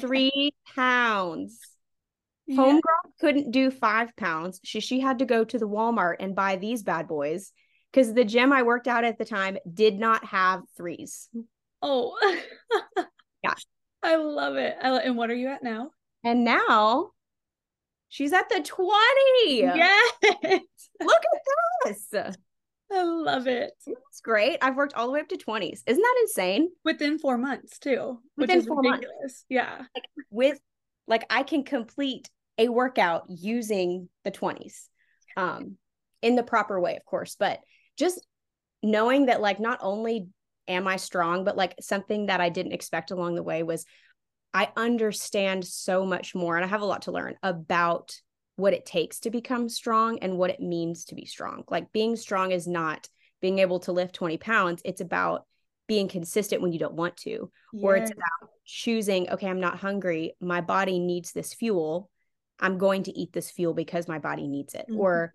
three 0.00 0.52
pounds. 0.74 1.60
Yeah. 2.46 2.56
Homegirl 2.56 3.12
couldn't 3.20 3.50
do 3.50 3.70
five 3.70 4.16
pounds. 4.16 4.60
She 4.64 4.80
she 4.80 5.00
had 5.00 5.18
to 5.18 5.26
go 5.26 5.44
to 5.44 5.58
the 5.58 5.68
Walmart 5.68 6.16
and 6.20 6.34
buy 6.34 6.56
these 6.56 6.82
bad 6.82 7.06
boys 7.06 7.52
because 7.92 8.14
the 8.14 8.24
gym 8.24 8.52
I 8.52 8.62
worked 8.62 8.88
out 8.88 9.04
at 9.04 9.18
the 9.18 9.24
time 9.24 9.58
did 9.72 9.98
not 9.98 10.24
have 10.24 10.62
threes. 10.76 11.28
Oh, 11.82 12.16
yeah, 13.44 13.54
I 14.02 14.16
love 14.16 14.56
it. 14.56 14.76
I 14.82 14.90
lo- 14.90 15.00
and 15.04 15.16
what 15.16 15.30
are 15.30 15.34
you 15.34 15.48
at 15.48 15.62
now? 15.62 15.90
And 16.24 16.44
now 16.44 17.10
she's 18.08 18.32
at 18.32 18.48
the 18.48 18.60
20. 18.60 18.92
Yes. 19.48 20.14
Look 20.22 20.42
at 20.42 21.84
this. 21.84 22.36
I 23.28 23.34
love 23.34 23.46
it. 23.46 23.72
It's 23.86 24.20
great. 24.20 24.58
I've 24.62 24.76
worked 24.76 24.94
all 24.94 25.06
the 25.06 25.12
way 25.12 25.20
up 25.20 25.28
to 25.28 25.36
20s. 25.36 25.82
Isn't 25.86 26.02
that 26.02 26.18
insane? 26.22 26.70
Within 26.84 27.18
four 27.18 27.38
months, 27.38 27.78
too. 27.78 28.18
Within 28.36 28.62
four 28.62 28.78
ridiculous. 28.78 29.14
months. 29.20 29.44
Yeah. 29.48 29.78
Like 29.94 30.04
with 30.30 30.60
like 31.06 31.24
I 31.30 31.42
can 31.42 31.64
complete 31.64 32.28
a 32.58 32.68
workout 32.68 33.24
using 33.28 34.08
the 34.24 34.30
20s. 34.30 34.88
Um 35.36 35.76
in 36.22 36.34
the 36.34 36.42
proper 36.42 36.80
way, 36.80 36.96
of 36.96 37.04
course. 37.04 37.36
But 37.38 37.60
just 37.96 38.26
knowing 38.82 39.26
that 39.26 39.40
like 39.40 39.60
not 39.60 39.78
only 39.82 40.28
am 40.66 40.86
I 40.86 40.96
strong, 40.96 41.44
but 41.44 41.56
like 41.56 41.74
something 41.80 42.26
that 42.26 42.40
I 42.40 42.48
didn't 42.48 42.72
expect 42.72 43.10
along 43.10 43.34
the 43.34 43.42
way 43.42 43.62
was 43.62 43.84
I 44.54 44.70
understand 44.76 45.64
so 45.64 46.04
much 46.04 46.34
more 46.34 46.56
and 46.56 46.64
I 46.64 46.68
have 46.68 46.82
a 46.82 46.86
lot 46.86 47.02
to 47.02 47.12
learn 47.12 47.36
about 47.42 48.16
what 48.56 48.72
it 48.72 48.86
takes 48.86 49.20
to 49.20 49.30
become 49.30 49.68
strong 49.68 50.18
and 50.18 50.36
what 50.36 50.50
it 50.50 50.60
means 50.60 51.06
to 51.06 51.14
be 51.14 51.26
strong. 51.26 51.64
Like 51.68 51.92
being 51.92 52.16
strong 52.16 52.50
is 52.50 52.66
not 52.66 53.08
being 53.40 53.58
able 53.58 53.80
to 53.80 53.92
lift 53.92 54.14
20 54.14 54.36
pounds, 54.38 54.82
it's 54.84 55.00
about 55.00 55.46
being 55.86 56.08
consistent 56.08 56.60
when 56.60 56.72
you 56.72 56.78
don't 56.78 56.94
want 56.94 57.16
to, 57.16 57.50
yes. 57.72 57.82
or 57.82 57.96
it's 57.96 58.10
about 58.10 58.50
choosing, 58.64 59.30
okay, 59.30 59.48
I'm 59.48 59.60
not 59.60 59.78
hungry. 59.78 60.34
My 60.40 60.60
body 60.60 60.98
needs 60.98 61.32
this 61.32 61.54
fuel. 61.54 62.10
I'm 62.60 62.76
going 62.76 63.04
to 63.04 63.18
eat 63.18 63.32
this 63.32 63.50
fuel 63.50 63.72
because 63.72 64.06
my 64.06 64.18
body 64.18 64.46
needs 64.46 64.74
it. 64.74 64.86
Mm-hmm. 64.90 65.00
Or, 65.00 65.34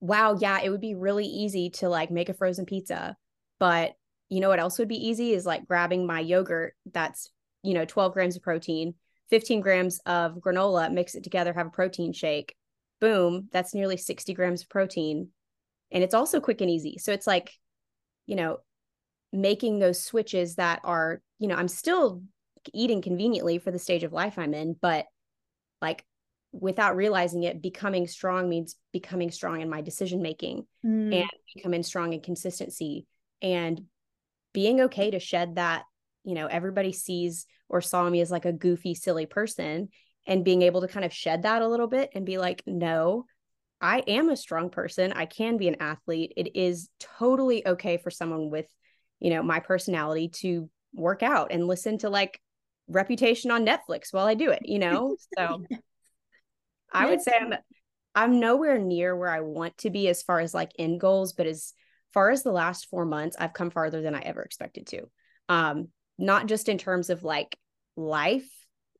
wow, 0.00 0.36
yeah, 0.40 0.60
it 0.62 0.70
would 0.70 0.80
be 0.80 0.94
really 0.94 1.26
easy 1.26 1.70
to 1.70 1.88
like 1.88 2.10
make 2.10 2.28
a 2.28 2.34
frozen 2.34 2.66
pizza. 2.66 3.16
But 3.60 3.92
you 4.28 4.40
know 4.40 4.48
what 4.48 4.58
else 4.58 4.78
would 4.78 4.88
be 4.88 5.08
easy 5.08 5.32
is 5.32 5.46
like 5.46 5.68
grabbing 5.68 6.06
my 6.06 6.18
yogurt 6.18 6.74
that's, 6.90 7.30
you 7.62 7.74
know, 7.74 7.84
12 7.84 8.14
grams 8.14 8.34
of 8.34 8.42
protein, 8.42 8.94
15 9.30 9.60
grams 9.60 10.00
of 10.06 10.36
granola, 10.36 10.90
mix 10.92 11.14
it 11.14 11.22
together, 11.22 11.52
have 11.52 11.68
a 11.68 11.70
protein 11.70 12.12
shake. 12.12 12.56
Boom, 13.00 13.48
that's 13.52 13.74
nearly 13.74 13.96
60 13.96 14.34
grams 14.34 14.62
of 14.62 14.68
protein. 14.68 15.28
And 15.92 16.02
it's 16.02 16.14
also 16.14 16.40
quick 16.40 16.60
and 16.60 16.70
easy. 16.70 16.98
So 16.98 17.12
it's 17.12 17.26
like, 17.26 17.52
you 18.26 18.36
know, 18.36 18.58
making 19.32 19.78
those 19.78 20.02
switches 20.02 20.56
that 20.56 20.80
are, 20.84 21.20
you 21.38 21.48
know, 21.48 21.54
I'm 21.54 21.68
still 21.68 22.22
eating 22.72 23.02
conveniently 23.02 23.58
for 23.58 23.70
the 23.70 23.78
stage 23.78 24.04
of 24.04 24.12
life 24.12 24.38
I'm 24.38 24.54
in, 24.54 24.76
but 24.80 25.06
like 25.80 26.04
without 26.52 26.96
realizing 26.96 27.42
it, 27.42 27.62
becoming 27.62 28.06
strong 28.06 28.48
means 28.48 28.76
becoming 28.92 29.30
strong 29.30 29.60
in 29.60 29.70
my 29.70 29.80
decision 29.80 30.22
making 30.22 30.66
mm. 30.84 31.14
and 31.14 31.30
becoming 31.54 31.82
strong 31.82 32.12
in 32.12 32.20
consistency 32.20 33.06
and 33.40 33.82
being 34.52 34.82
okay 34.82 35.10
to 35.10 35.18
shed 35.18 35.56
that 35.56 35.84
you 36.24 36.34
know 36.34 36.46
everybody 36.46 36.92
sees 36.92 37.46
or 37.68 37.80
saw 37.80 38.08
me 38.08 38.20
as 38.20 38.30
like 38.30 38.44
a 38.44 38.52
goofy 38.52 38.94
silly 38.94 39.26
person 39.26 39.88
and 40.26 40.44
being 40.44 40.62
able 40.62 40.82
to 40.82 40.88
kind 40.88 41.04
of 41.04 41.12
shed 41.12 41.42
that 41.42 41.62
a 41.62 41.68
little 41.68 41.88
bit 41.88 42.10
and 42.14 42.26
be 42.26 42.38
like 42.38 42.62
no 42.66 43.24
i 43.82 43.98
am 44.06 44.30
a 44.30 44.36
strong 44.36 44.70
person. 44.70 45.12
I 45.12 45.26
can 45.26 45.58
be 45.58 45.68
an 45.68 45.76
athlete. 45.80 46.32
It 46.36 46.56
is 46.56 46.88
totally 46.98 47.66
okay 47.66 47.98
for 47.98 48.10
someone 48.10 48.48
with 48.50 48.66
you 49.20 49.30
know 49.30 49.42
my 49.42 49.60
personality 49.60 50.28
to 50.28 50.70
work 50.94 51.22
out 51.22 51.52
and 51.52 51.66
listen 51.66 51.98
to 51.98 52.10
like 52.10 52.40
reputation 52.88 53.50
on 53.50 53.64
netflix 53.64 54.12
while 54.12 54.26
i 54.26 54.34
do 54.34 54.50
it 54.50 54.62
you 54.64 54.78
know? 54.78 55.16
So 55.38 55.64
i 56.92 57.08
would 57.08 57.22
say 57.22 57.32
i'm 57.40 57.54
i'm 58.14 58.40
nowhere 58.40 58.78
near 58.78 59.16
where 59.16 59.30
i 59.30 59.40
want 59.40 59.76
to 59.78 59.90
be 59.90 60.08
as 60.08 60.22
far 60.22 60.40
as 60.40 60.52
like 60.52 60.72
end 60.78 61.00
goals 61.00 61.32
but 61.32 61.46
as 61.46 61.72
far 62.12 62.30
as 62.30 62.42
the 62.42 62.52
last 62.52 62.88
four 62.90 63.06
months 63.06 63.36
i've 63.38 63.54
come 63.54 63.70
farther 63.70 64.02
than 64.02 64.14
i 64.14 64.20
ever 64.20 64.42
expected 64.42 64.86
to. 64.88 65.08
Um 65.48 65.88
not 66.18 66.46
just 66.46 66.68
in 66.68 66.78
terms 66.78 67.08
of 67.08 67.24
like 67.24 67.56
life 67.96 68.48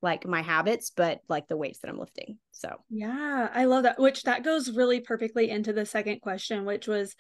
like 0.02 0.26
my 0.26 0.42
habits 0.42 0.90
but 0.90 1.21
like 1.28 1.49
the 1.49 1.56
weights 1.56 1.78
that 1.78 1.88
i'm 1.88 1.99
lifting 1.99 2.38
so 2.50 2.76
yeah 2.90 3.49
i 3.54 3.64
love 3.64 3.85
that 3.85 3.99
which 3.99 4.23
that 4.25 4.44
goes 4.44 4.71
really 4.71 5.00
perfectly 5.00 5.49
into 5.49 5.73
the 5.73 5.87
second 5.87 6.21
question 6.21 6.64
which 6.64 6.87
was 6.87 7.14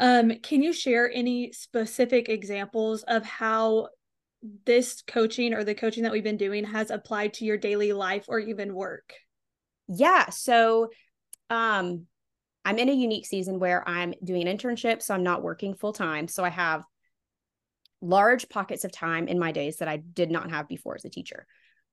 um 0.00 0.32
can 0.42 0.62
you 0.62 0.72
share 0.72 1.10
any 1.12 1.52
specific 1.52 2.28
examples 2.28 3.02
of 3.04 3.24
how 3.24 3.88
this 4.64 5.02
coaching 5.06 5.54
or 5.54 5.64
the 5.64 5.74
coaching 5.74 6.02
that 6.02 6.12
we've 6.12 6.22
been 6.22 6.36
doing 6.36 6.64
has 6.64 6.90
applied 6.90 7.32
to 7.34 7.44
your 7.44 7.56
daily 7.56 7.92
life 7.92 8.26
or 8.28 8.38
even 8.38 8.74
work 8.74 9.14
yeah 9.88 10.28
so 10.30 10.88
um 11.48 12.06
i'm 12.64 12.78
in 12.78 12.88
a 12.88 12.92
unique 12.92 13.26
season 13.26 13.58
where 13.58 13.88
i'm 13.88 14.12
doing 14.22 14.46
an 14.46 14.58
internship 14.58 15.00
so 15.00 15.14
i'm 15.14 15.22
not 15.22 15.42
working 15.42 15.74
full 15.74 15.92
time 15.92 16.28
so 16.28 16.44
i 16.44 16.50
have 16.50 16.84
large 18.00 18.48
pockets 18.48 18.84
of 18.84 18.92
time 18.92 19.28
in 19.28 19.38
my 19.38 19.52
days 19.52 19.78
that 19.78 19.88
I 19.88 19.96
did 19.96 20.30
not 20.30 20.50
have 20.50 20.68
before 20.68 20.94
as 20.94 21.04
a 21.04 21.10
teacher. 21.10 21.46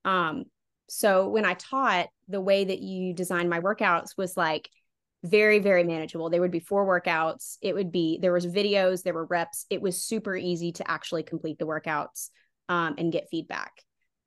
Um, 0.06 0.46
so 0.90 1.30
when 1.30 1.46
I 1.46 1.54
taught, 1.56 2.08
the 2.28 2.42
way 2.42 2.64
that 2.64 2.80
you 2.80 3.14
designed 3.14 3.50
my 3.50 3.60
workouts 3.60 4.18
was 4.18 4.38
like 4.38 4.70
very, 5.24 5.60
very 5.60 5.84
manageable. 5.84 6.30
There 6.30 6.42
would 6.42 6.52
be 6.52 6.60
four 6.60 6.86
workouts. 6.86 7.58
It 7.62 7.74
would 7.74 7.92
be, 7.92 8.20
there 8.22 8.34
was 8.34 8.46
videos, 8.46 9.04
there 9.04 9.14
were 9.14 9.26
reps. 9.26 9.66
It 9.70 9.82
was 9.82 10.04
super 10.04 10.36
easy 10.36 10.74
to 10.74 10.90
actually 10.90 11.24
complete 11.24 11.58
the 11.60 11.66
workouts 11.66 12.30
um, 12.70 12.96
and 12.98 13.12
get 13.12 13.30
feedback. 13.30 13.72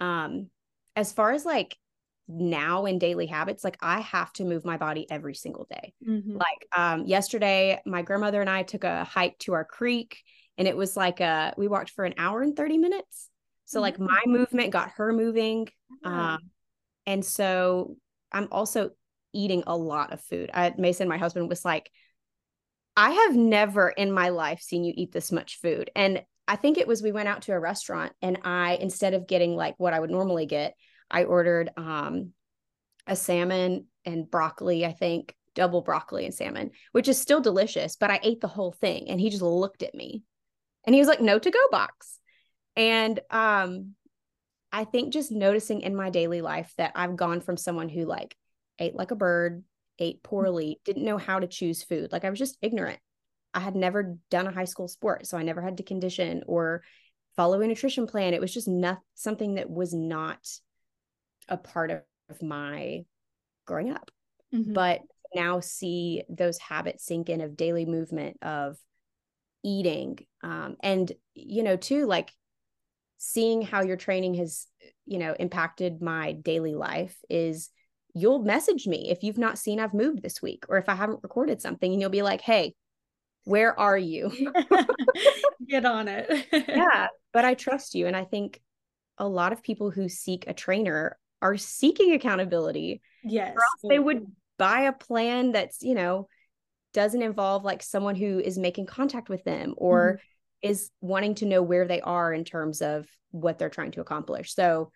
Um, 0.01 0.49
as 0.95 1.13
far 1.13 1.33
as 1.33 1.45
like 1.45 1.77
now 2.29 2.87
in 2.87 2.99
daily 2.99 3.27
habits, 3.27 3.63
like 3.63 3.77
I 3.83 4.01
have 4.01 4.33
to 4.35 4.45
move 4.45 4.65
my 4.65 4.79
body 4.79 5.07
every 5.11 5.35
single 5.35 5.67
day. 5.71 5.93
Mm-hmm. 6.07 6.37
Like 6.37 6.67
um, 6.77 7.07
yesterday, 7.07 7.81
my 7.85 8.03
grandmother 8.03 8.41
and 8.41 8.51
I 8.51 8.63
took 8.63 8.85
a 8.85 9.05
hike 9.05 9.39
to 9.41 9.53
our 9.53 9.65
creek 9.65 10.23
and 10.59 10.67
it 10.67 10.77
was 10.77 10.97
like 10.97 11.21
a, 11.21 11.53
we 11.59 11.69
walked 11.69 11.91
for 11.91 12.05
an 12.05 12.15
hour 12.17 12.41
and 12.41 12.57
30 12.57 12.79
minutes. 12.79 13.29
So 13.67 13.81
like 13.81 13.95
mm-hmm. 13.95 14.07
my 14.07 14.23
movement 14.27 14.71
got 14.71 14.93
her 14.97 15.13
moving. 15.13 15.69
Um, 16.05 16.39
and 17.05 17.25
so 17.25 17.97
I'm 18.33 18.49
also 18.51 18.91
eating 19.33 19.65
a 19.67 19.77
lot 19.77 20.13
of 20.13 20.21
food. 20.21 20.51
I, 20.55 20.73
Mason, 20.79 21.09
my 21.09 21.19
husband, 21.19 21.49
was 21.49 21.65
like, 21.65 21.91
I 22.97 23.11
have 23.11 23.37
never 23.37 23.91
in 23.91 24.11
my 24.11 24.31
life 24.31 24.61
seen 24.61 24.85
you 24.85 24.95
eat 24.97 25.13
this 25.13 25.31
much 25.31 25.61
food. 25.61 25.91
And 25.95 26.23
I 26.49 26.57
think 26.57 26.79
it 26.79 26.89
was 26.89 27.03
we 27.03 27.13
went 27.13 27.29
out 27.29 27.43
to 27.43 27.53
a 27.53 27.61
restaurant 27.61 28.13
and 28.23 28.39
I, 28.45 28.79
instead 28.81 29.15
of 29.15 29.27
getting 29.27 29.55
like 29.55 29.75
what 29.79 29.93
I 29.93 30.01
would 30.01 30.11
normally 30.11 30.47
get, 30.47 30.75
I 31.11 31.25
ordered 31.25 31.71
um, 31.77 32.33
a 33.07 33.17
salmon 33.17 33.87
and 34.05 34.31
broccoli, 34.31 34.87
I 34.87 34.93
think 34.93 35.35
double 35.55 35.83
broccoli 35.83 36.25
and 36.25 36.35
salmon, 36.35 36.71
which 36.93 37.09
is 37.09 37.21
still 37.21 37.41
delicious, 37.41 37.97
but 37.97 38.11
I 38.11 38.21
ate 38.23 38.41
the 38.41 38.49
whole 38.49 38.73
thing. 38.73 39.09
And 39.09 39.21
he 39.21 39.31
just 39.31 39.43
looked 39.43 39.83
at 39.83 39.95
me 39.95 40.23
and 40.85 40.95
he 40.95 41.01
was 41.01 41.09
like, 41.09 41.21
no 41.21 41.39
to 41.39 41.51
go 41.51 41.69
box. 41.71 42.19
And 42.77 43.21
um, 43.31 43.95
I 44.73 44.85
think 44.85 45.13
just 45.13 45.33
noticing 45.33 45.81
in 45.81 45.97
my 45.97 46.11
daily 46.11 46.41
life 46.41 46.73
that 46.77 46.93
I've 46.95 47.17
gone 47.17 47.41
from 47.41 47.57
someone 47.57 47.89
who 47.89 48.05
like 48.05 48.37
ate 48.79 48.95
like 48.95 49.11
a 49.11 49.17
bird, 49.17 49.65
ate 49.99 50.23
poorly, 50.23 50.81
didn't 50.85 51.05
know 51.05 51.19
how 51.19 51.39
to 51.39 51.47
choose 51.47 51.83
food. 51.83 52.13
Like 52.13 52.25
I 52.25 52.31
was 52.31 52.39
just 52.39 52.59
ignorant. 52.61 52.99
I 53.55 53.61
had 53.61 53.75
never 53.75 54.19
done 54.31 54.47
a 54.47 54.53
high 54.53 54.65
school 54.65 54.89
sport, 54.89 55.27
so 55.27 55.39
I 55.39 55.43
never 55.43 55.63
had 55.63 55.79
to 55.79 55.83
condition 55.83 56.43
or 56.47 56.83
follow 57.37 57.63
a 57.63 57.67
nutrition 57.67 58.07
plan. 58.07 58.35
It 58.35 58.41
was 58.41 58.53
just 58.53 58.69
not 58.69 58.99
something 59.15 59.55
that 59.55 59.71
was 59.71 59.95
not 59.95 60.47
a 61.49 61.57
part 61.57 61.91
of 61.91 62.43
my 62.43 63.05
growing 63.67 63.91
up. 63.91 64.11
Mm-hmm. 64.55 64.75
But 64.75 65.01
now 65.35 65.61
see 65.61 66.23
those 66.29 66.59
habits 66.59 67.05
sink 67.05 67.29
in 67.29 67.41
of 67.41 67.57
daily 67.57 67.87
movement 67.87 68.39
of 68.43 68.77
eating 69.63 70.19
um, 70.43 70.77
and 70.81 71.11
you 71.35 71.63
know 71.63 71.77
too 71.77 72.07
like 72.07 72.33
seeing 73.19 73.63
how 73.63 73.83
your 73.83 73.97
training 73.97 74.35
has 74.35 74.67
you 75.07 75.19
know 75.19 75.35
impacted 75.39 76.03
my 76.03 76.33
daily 76.33 76.75
life 76.75 77.17
is 77.31 77.71
you'll 78.15 78.43
message 78.43 78.87
me 78.87 79.11
if 79.11 79.23
you've 79.23 79.39
not 79.39 79.59
seen 79.59 79.79
I've 79.79 79.95
moved 79.95 80.23
this 80.23 80.41
week 80.41 80.65
or 80.69 80.79
if 80.79 80.89
I 80.89 80.95
haven't 80.95 81.23
recorded 81.23 81.61
something 81.61 81.93
and 81.93 82.01
you'll 82.01 82.11
be 82.11 82.23
like, 82.23 82.41
"Hey, 82.41 82.75
where 83.45 83.79
are 83.79 83.99
you?" 83.99 84.31
Get 85.69 85.85
on 85.85 86.09
it. 86.09 86.47
yeah, 86.69 87.09
but 87.33 87.45
I 87.45 87.55
trust 87.55 87.95
you 87.95 88.07
and 88.07 88.17
I 88.17 88.25
think 88.25 88.61
a 89.19 89.29
lot 89.29 89.53
of 89.53 89.63
people 89.63 89.91
who 89.91 90.09
seek 90.09 90.47
a 90.47 90.55
trainer 90.55 91.19
are 91.43 91.57
seeking 91.57 92.13
accountability. 92.13 93.03
Yes. 93.23 93.55
Or 93.55 93.61
else 93.61 93.91
they 93.91 93.99
would 93.99 94.27
buy 94.59 94.83
a 94.83 94.93
plan 94.93 95.53
that's, 95.53 95.83
you 95.83 95.95
know, 95.95 96.29
doesn't 96.93 97.23
involve 97.23 97.65
like 97.65 97.83
someone 97.83 98.15
who 98.15 98.39
is 98.39 98.59
making 98.59 98.87
contact 98.87 99.29
with 99.29 99.45
them 99.45 99.75
or 99.77 100.13
mm-hmm. 100.13 100.27
Is 100.67 100.91
wanting 101.01 101.35
to 101.37 101.47
know 101.47 101.63
where 101.63 101.87
they 101.87 102.01
are 102.01 102.33
in 102.33 102.45
terms 102.45 102.83
of 102.83 103.07
what 103.31 103.59
they're 103.59 103.71
trying 103.71 103.93
to 103.93 104.01
accomplish. 104.01 104.55
So, 104.55 104.91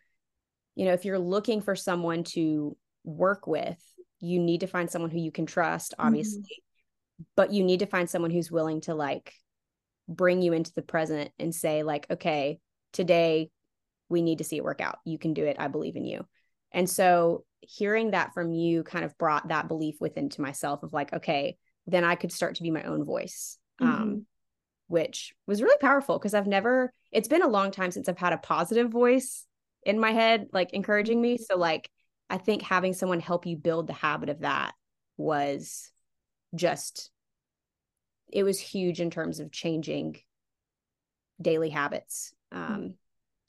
you 0.75 0.85
know, 0.85 0.93
if 0.93 1.05
you're 1.05 1.19
looking 1.19 1.61
for 1.61 1.75
someone 1.75 2.25
to 2.25 2.77
work 3.05 3.47
with, 3.47 3.79
you 4.21 4.39
need 4.39 4.61
to 4.61 4.67
find 4.67 4.91
someone 4.91 5.11
who 5.11 5.19
you 5.19 5.33
can 5.33 5.47
trust, 5.47 5.95
obviously, 5.99 6.43
mm-hmm. 6.43 7.23
but 7.37 7.53
you 7.53 7.65
need 7.65 7.81
to 7.81 7.87
find 7.87 8.09
someone 8.09 8.31
who's 8.31 8.51
willing 8.51 8.81
to 8.83 8.95
like 8.95 9.33
bring 10.09 10.43
you 10.43 10.53
into 10.53 10.73
the 10.75 10.83
present 10.83 11.31
and 11.39 11.55
say, 11.55 11.83
like, 11.83 12.07
okay, 12.11 12.59
today 12.93 13.51
we 14.09 14.23
need 14.23 14.39
to 14.39 14.45
see 14.45 14.57
it 14.57 14.65
work 14.65 14.81
out. 14.81 14.99
You 15.05 15.19
can 15.19 15.35
do 15.35 15.45
it. 15.45 15.57
I 15.59 15.69
believe 15.69 15.97
in 15.97 16.05
you. 16.05 16.27
And 16.73 16.89
so 16.89 17.45
hearing 17.61 18.11
that 18.13 18.35
from 18.35 18.53
you 18.53 18.83
kind 18.83 19.05
of 19.05 19.17
brought 19.19 19.49
that 19.49 19.69
belief 19.69 19.97
within 20.01 20.29
to 20.31 20.41
myself 20.41 20.83
of 20.83 20.93
like, 20.93 21.13
okay, 21.13 21.57
then 21.87 22.05
I 22.05 22.15
could 22.15 22.33
start 22.33 22.57
to 22.57 22.63
be 22.63 22.71
my 22.71 22.83
own 22.83 23.05
voice. 23.05 23.59
Um, 23.81 23.89
mm-hmm. 23.89 24.03
Um, 24.03 24.27
which 24.91 25.33
was 25.47 25.63
really 25.63 25.79
powerful 25.79 26.19
because 26.19 26.35
I've 26.35 26.49
never, 26.49 26.93
it's 27.13 27.29
been 27.29 27.43
a 27.43 27.49
long 27.49 27.71
time 27.71 27.93
since 27.93 28.09
I've 28.09 28.19
had 28.19 28.33
a 28.33 28.39
positive 28.39 28.91
voice 28.91 29.47
in 29.85 30.01
my 30.01 30.11
head, 30.11 30.49
like 30.53 30.73
encouraging 30.73 31.23
me. 31.23 31.39
So, 31.39 31.57
like, 31.57 31.89
I 32.29 32.39
think 32.39 32.63
having 32.63 32.93
someone 32.93 33.21
help 33.21 33.47
you 33.47 33.57
build 33.57 33.87
the 33.87 33.93
habit 33.93 34.31
of 34.31 34.41
that 34.41 34.75
was 35.17 35.93
just, 36.57 37.13
it 38.33 38.43
was 38.43 38.59
huge 38.59 39.01
in 39.01 39.11
terms 39.11 39.39
of 39.39 39.53
changing 39.53 40.17
daily 41.41 41.71
habits 41.71 42.33
um, 42.51 42.95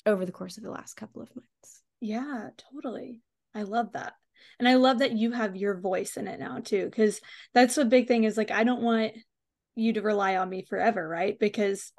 over 0.06 0.28
the 0.28 0.32
course 0.32 0.58
of 0.58 0.64
the 0.64 0.70
last 0.70 0.94
couple 0.94 1.24
of 1.24 1.36
months. 1.36 1.82
Yeah, 2.02 2.50
totally. 2.72 3.24
I 3.56 3.64
love 3.64 3.94
that. 3.94 4.14
And 4.60 4.68
I 4.68 4.76
love 4.76 5.00
that 5.00 5.14
you 5.14 5.32
have 5.32 5.56
your 5.56 5.80
voice 5.80 6.18
in 6.18 6.28
it 6.28 6.40
now 6.40 6.60
too, 6.60 6.86
because 6.86 7.20
that's 7.56 7.80
a 7.80 7.86
big 7.86 8.08
thing 8.08 8.26
is 8.26 8.38
like, 8.38 8.52
I 8.52 8.64
don't 8.64 8.84
want 8.84 9.14
you 9.76 9.94
to 9.94 10.02
rely 10.02 10.38
on 10.38 10.50
me 10.50 10.66
forever, 10.68 11.08
right? 11.08 11.38
Because 11.40 11.92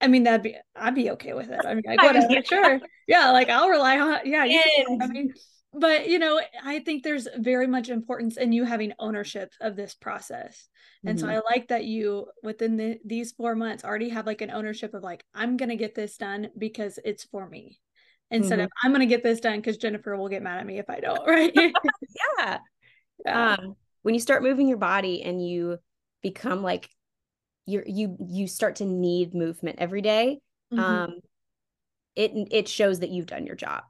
I 0.00 0.08
mean, 0.08 0.24
that'd 0.24 0.42
be, 0.42 0.56
I'd 0.74 0.94
be 0.94 1.10
okay 1.12 1.32
with 1.32 1.50
it. 1.50 1.60
I 1.64 1.74
mean, 1.74 1.82
like, 1.86 2.02
whatever, 2.02 2.42
sure. 2.44 2.80
Yeah. 3.08 3.30
Like 3.30 3.48
I'll 3.48 3.68
rely 3.68 3.98
on, 3.98 4.18
yeah. 4.24 4.44
You 4.44 4.60
I 5.00 5.06
mean, 5.06 5.32
but 5.72 6.08
you 6.08 6.18
know, 6.18 6.40
I 6.64 6.80
think 6.80 7.02
there's 7.02 7.28
very 7.38 7.66
much 7.66 7.88
importance 7.88 8.36
in 8.36 8.52
you 8.52 8.64
having 8.64 8.92
ownership 8.98 9.52
of 9.60 9.76
this 9.76 9.94
process. 9.94 10.68
And 11.04 11.18
mm-hmm. 11.18 11.26
so 11.26 11.32
I 11.32 11.40
like 11.50 11.68
that 11.68 11.84
you 11.84 12.26
within 12.42 12.76
the, 12.76 12.98
these 13.04 13.32
four 13.32 13.54
months 13.54 13.84
already 13.84 14.10
have 14.10 14.26
like 14.26 14.42
an 14.42 14.50
ownership 14.50 14.92
of 14.94 15.02
like, 15.02 15.24
I'm 15.34 15.56
to 15.56 15.76
get 15.76 15.94
this 15.94 16.16
done 16.16 16.48
because 16.58 16.98
it's 17.04 17.24
for 17.24 17.48
me 17.48 17.78
instead 18.30 18.58
mm-hmm. 18.58 18.64
of 18.64 18.70
I'm 18.82 18.94
to 18.94 19.06
get 19.06 19.22
this 19.22 19.40
done 19.40 19.58
because 19.58 19.76
Jennifer 19.76 20.16
will 20.16 20.28
get 20.28 20.42
mad 20.42 20.58
at 20.58 20.66
me 20.66 20.78
if 20.78 20.90
I 20.90 21.00
don't. 21.00 21.20
Right. 21.26 21.52
yeah. 22.38 22.58
yeah. 23.24 23.54
Um, 23.54 23.76
when 24.02 24.14
you 24.14 24.20
start 24.20 24.42
moving 24.42 24.68
your 24.68 24.78
body 24.78 25.22
and 25.22 25.44
you 25.46 25.78
become 26.22 26.62
like 26.62 26.88
you 27.66 27.82
you 27.86 28.16
you 28.26 28.46
start 28.46 28.76
to 28.76 28.84
need 28.84 29.34
movement 29.34 29.78
every 29.78 30.02
day, 30.02 30.40
mm-hmm. 30.72 30.82
um 30.82 31.14
it 32.14 32.32
it 32.50 32.68
shows 32.68 33.00
that 33.00 33.10
you've 33.10 33.26
done 33.26 33.46
your 33.46 33.56
job. 33.56 33.82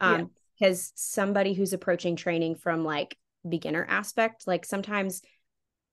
Um 0.00 0.30
because 0.60 0.92
somebody 0.94 1.54
who's 1.54 1.72
approaching 1.72 2.16
training 2.16 2.54
from 2.54 2.84
like 2.84 3.16
beginner 3.48 3.86
aspect 3.88 4.46
like 4.46 4.66
sometimes 4.66 5.22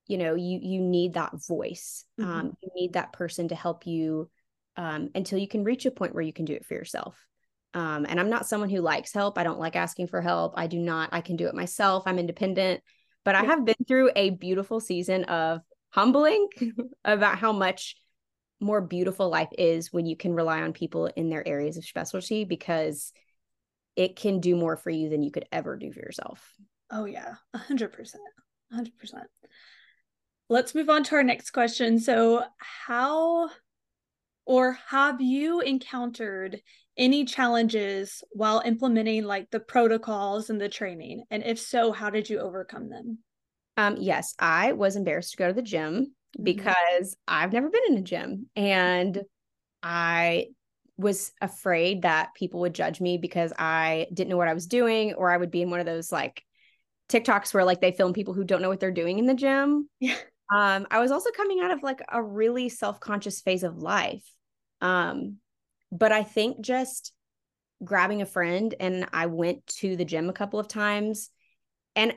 you 0.07 0.17
know 0.17 0.35
you 0.35 0.59
you 0.61 0.81
need 0.81 1.13
that 1.13 1.31
voice 1.47 2.03
mm-hmm. 2.19 2.29
um 2.29 2.57
you 2.61 2.69
need 2.75 2.93
that 2.93 3.13
person 3.13 3.47
to 3.47 3.55
help 3.55 3.87
you 3.87 4.29
um 4.75 5.09
until 5.15 5.39
you 5.39 5.47
can 5.47 5.63
reach 5.63 5.85
a 5.85 5.91
point 5.91 6.13
where 6.13 6.23
you 6.23 6.33
can 6.33 6.45
do 6.45 6.53
it 6.53 6.65
for 6.65 6.73
yourself. 6.73 7.25
Um 7.73 8.05
and 8.07 8.19
i'm 8.19 8.29
not 8.29 8.47
someone 8.47 8.69
who 8.69 8.81
likes 8.81 9.13
help. 9.13 9.37
I 9.37 9.43
don't 9.43 9.59
like 9.59 9.75
asking 9.75 10.07
for 10.07 10.21
help. 10.21 10.53
I 10.57 10.67
do 10.67 10.79
not 10.79 11.09
i 11.11 11.21
can 11.21 11.35
do 11.35 11.47
it 11.47 11.55
myself. 11.55 12.03
I'm 12.05 12.19
independent. 12.19 12.81
But 13.23 13.35
yeah. 13.35 13.41
i 13.41 13.45
have 13.45 13.65
been 13.65 13.85
through 13.87 14.11
a 14.15 14.31
beautiful 14.31 14.79
season 14.79 15.23
of 15.25 15.61
humbling 15.97 16.47
about 17.05 17.39
how 17.39 17.51
much 17.51 17.95
more 18.59 18.81
beautiful 18.81 19.29
life 19.29 19.49
is 19.57 19.91
when 19.91 20.05
you 20.05 20.15
can 20.15 20.33
rely 20.33 20.61
on 20.61 20.71
people 20.71 21.07
in 21.15 21.29
their 21.29 21.47
areas 21.47 21.77
of 21.77 21.85
specialty 21.85 22.45
because 22.45 23.11
it 23.95 24.15
can 24.15 24.39
do 24.39 24.55
more 24.55 24.77
for 24.77 24.91
you 24.91 25.09
than 25.09 25.23
you 25.23 25.31
could 25.31 25.45
ever 25.51 25.75
do 25.75 25.91
for 25.91 25.99
yourself. 25.99 26.53
Oh 26.91 27.05
yeah, 27.05 27.35
100%. 27.55 28.15
100%. 28.71 29.23
Let's 30.49 30.75
move 30.75 30.89
on 30.89 31.03
to 31.05 31.15
our 31.15 31.23
next 31.23 31.49
question. 31.49 31.99
So, 31.99 32.43
how 32.57 33.49
or 34.45 34.77
have 34.87 35.19
you 35.19 35.61
encountered 35.61 36.61
any 36.95 37.25
challenges 37.25 38.23
while 38.31 38.61
implementing 38.65 39.25
like 39.25 39.49
the 39.51 39.59
protocols 39.59 40.49
and 40.49 40.61
the 40.61 40.69
training? 40.69 41.23
And 41.31 41.43
if 41.43 41.59
so, 41.59 41.91
how 41.91 42.09
did 42.09 42.29
you 42.29 42.39
overcome 42.39 42.89
them? 42.89 43.19
Um, 43.77 43.95
yes, 43.99 44.33
I 44.39 44.73
was 44.73 44.95
embarrassed 44.95 45.31
to 45.31 45.37
go 45.37 45.47
to 45.47 45.53
the 45.53 45.61
gym 45.61 45.93
mm-hmm. 45.93 46.43
because 46.43 47.15
I've 47.27 47.53
never 47.53 47.69
been 47.69 47.83
in 47.89 47.97
a 47.97 48.01
gym 48.01 48.49
and 48.55 49.21
I 49.81 50.47
was 50.97 51.31
afraid 51.39 52.01
that 52.01 52.33
people 52.33 52.61
would 52.61 52.73
judge 52.73 52.99
me 52.99 53.19
because 53.19 53.53
I 53.57 54.07
didn't 54.11 54.29
know 54.29 54.37
what 54.37 54.47
I 54.47 54.55
was 54.55 54.65
doing, 54.65 55.13
or 55.13 55.29
I 55.29 55.37
would 55.37 55.51
be 55.51 55.61
in 55.61 55.69
one 55.69 55.79
of 55.79 55.85
those 55.85 56.11
like 56.11 56.43
TikToks 57.09 57.53
where 57.53 57.63
like 57.63 57.79
they 57.79 57.91
film 57.91 58.13
people 58.13 58.33
who 58.33 58.43
don't 58.43 58.63
know 58.63 58.69
what 58.69 58.79
they're 58.79 58.91
doing 58.91 59.19
in 59.19 59.27
the 59.27 59.35
gym. 59.35 59.87
Yeah. 59.99 60.15
Um, 60.53 60.87
I 60.89 60.99
was 60.99 61.11
also 61.11 61.29
coming 61.31 61.59
out 61.61 61.71
of 61.71 61.83
like 61.83 62.01
a 62.09 62.21
really 62.23 62.69
self-conscious 62.69 63.41
phase 63.41 63.63
of 63.63 63.77
life. 63.77 64.23
Um, 64.81 65.37
but 65.91 66.11
I 66.11 66.23
think 66.23 66.61
just 66.61 67.13
grabbing 67.83 68.21
a 68.21 68.25
friend 68.25 68.73
and 68.79 69.07
I 69.13 69.27
went 69.27 69.67
to 69.67 69.95
the 69.95 70.05
gym 70.05 70.29
a 70.29 70.33
couple 70.33 70.59
of 70.59 70.67
times 70.67 71.29
and 71.95 72.13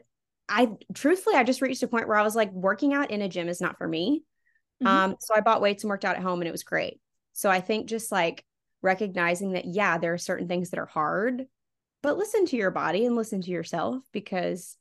I 0.51 0.73
truthfully, 0.93 1.37
I 1.37 1.45
just 1.45 1.63
reached 1.63 1.83
a 1.83 1.89
point 1.89 2.09
where 2.09 2.17
I 2.19 2.23
was 2.23 2.35
like, 2.35 2.53
working 2.53 2.93
out 2.93 3.11
in 3.11 3.23
a 3.23 3.29
gym 3.29 3.49
is 3.49 3.61
not 3.61 3.79
for 3.79 3.87
me. 3.87 4.25
Mm-hmm. 4.83 4.87
Um, 4.87 5.17
so 5.21 5.35
I 5.35 5.41
bought 5.41 5.63
weights 5.63 5.85
and 5.85 5.89
worked 5.89 6.05
out 6.05 6.17
at 6.17 6.23
home 6.23 6.41
and 6.41 6.49
it 6.49 6.53
was 6.53 6.65
great. 6.65 7.01
So 7.33 7.49
I 7.49 7.61
think 7.61 7.89
just 7.89 8.11
like 8.11 8.45
recognizing 8.83 9.53
that, 9.53 9.67
yeah, 9.67 9.99
there 9.99 10.13
are 10.13 10.19
certain 10.19 10.49
things 10.49 10.71
that 10.71 10.81
are 10.81 10.87
hard, 10.87 11.47
but 12.03 12.19
listen 12.19 12.47
to 12.47 12.57
your 12.57 12.73
body 12.73 13.07
and 13.07 13.15
listen 13.15 13.41
to 13.43 13.51
yourself 13.51 14.03
because 14.13 14.77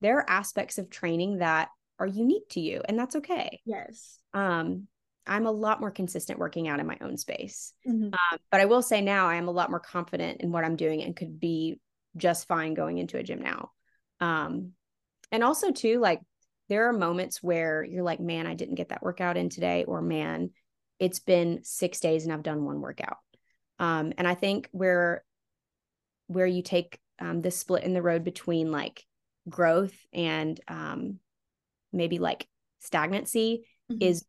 there 0.00 0.18
are 0.18 0.30
aspects 0.30 0.78
of 0.78 0.88
training 0.88 1.38
that 1.38 1.68
are 1.98 2.06
unique 2.06 2.48
to 2.50 2.60
you 2.60 2.80
and 2.88 2.96
that's 2.96 3.16
okay. 3.16 3.60
Yes. 3.64 4.20
Um 4.32 4.86
I'm 5.26 5.46
a 5.46 5.52
lot 5.52 5.80
more 5.80 5.90
consistent 5.90 6.38
working 6.38 6.68
out 6.68 6.80
in 6.80 6.86
my 6.86 6.96
own 7.02 7.18
space. 7.18 7.74
Mhm. 7.86 8.14
Um, 8.14 8.38
but 8.50 8.60
I 8.60 8.64
will 8.64 8.80
say 8.80 9.02
now 9.02 9.26
I 9.26 9.34
am 9.34 9.48
a 9.48 9.52
lot 9.52 9.68
more 9.68 9.80
confident 9.80 10.40
in 10.40 10.52
what 10.52 10.64
I'm 10.64 10.76
doing 10.76 11.02
and 11.02 11.14
could 11.14 11.38
be 11.38 11.80
just 12.16 12.48
fine 12.48 12.72
going 12.72 12.96
into 12.96 13.18
a 13.18 13.22
gym 13.22 13.42
now. 13.42 13.72
Um, 14.20 14.72
and 15.32 15.44
also 15.44 15.70
too, 15.70 16.00
like 16.00 16.20
there 16.68 16.88
are 16.88 16.92
moments 16.92 17.42
where 17.42 17.82
you're 17.82 18.02
like, 18.02 18.20
man, 18.20 18.46
I 18.46 18.54
didn't 18.54 18.74
get 18.76 18.90
that 18.90 19.02
workout 19.02 19.36
in 19.36 19.48
today, 19.48 19.84
or 19.84 20.02
man, 20.02 20.50
it's 20.98 21.20
been 21.20 21.60
six 21.62 22.00
days 22.00 22.24
and 22.24 22.32
I've 22.32 22.42
done 22.42 22.64
one 22.64 22.80
workout. 22.80 23.18
Um, 23.78 24.12
and 24.18 24.26
I 24.26 24.34
think 24.34 24.68
where 24.72 25.24
where 26.26 26.46
you 26.46 26.62
take 26.62 26.98
um, 27.20 27.40
this 27.40 27.58
split 27.58 27.84
in 27.84 27.94
the 27.94 28.02
road 28.02 28.22
between 28.24 28.70
like 28.70 29.04
growth 29.48 29.94
and 30.12 30.60
um, 30.68 31.18
maybe 31.92 32.18
like 32.18 32.46
stagnancy 32.80 33.64
Mhm. 33.90 34.02
is 34.02 34.24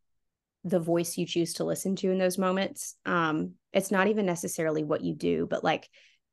the 0.63 0.79
voice 0.79 1.17
you 1.17 1.25
choose 1.25 1.55
to 1.55 1.63
listen 1.63 1.95
to 1.97 2.11
in 2.11 2.17
those 2.17 2.37
moments. 2.37 2.95
Um, 3.05 3.53
it's 3.73 3.91
not 3.91 4.07
even 4.07 4.25
necessarily 4.25 4.83
what 4.83 5.01
you 5.01 5.13
do, 5.13 5.47
but 5.49 5.63
like, 5.63 5.89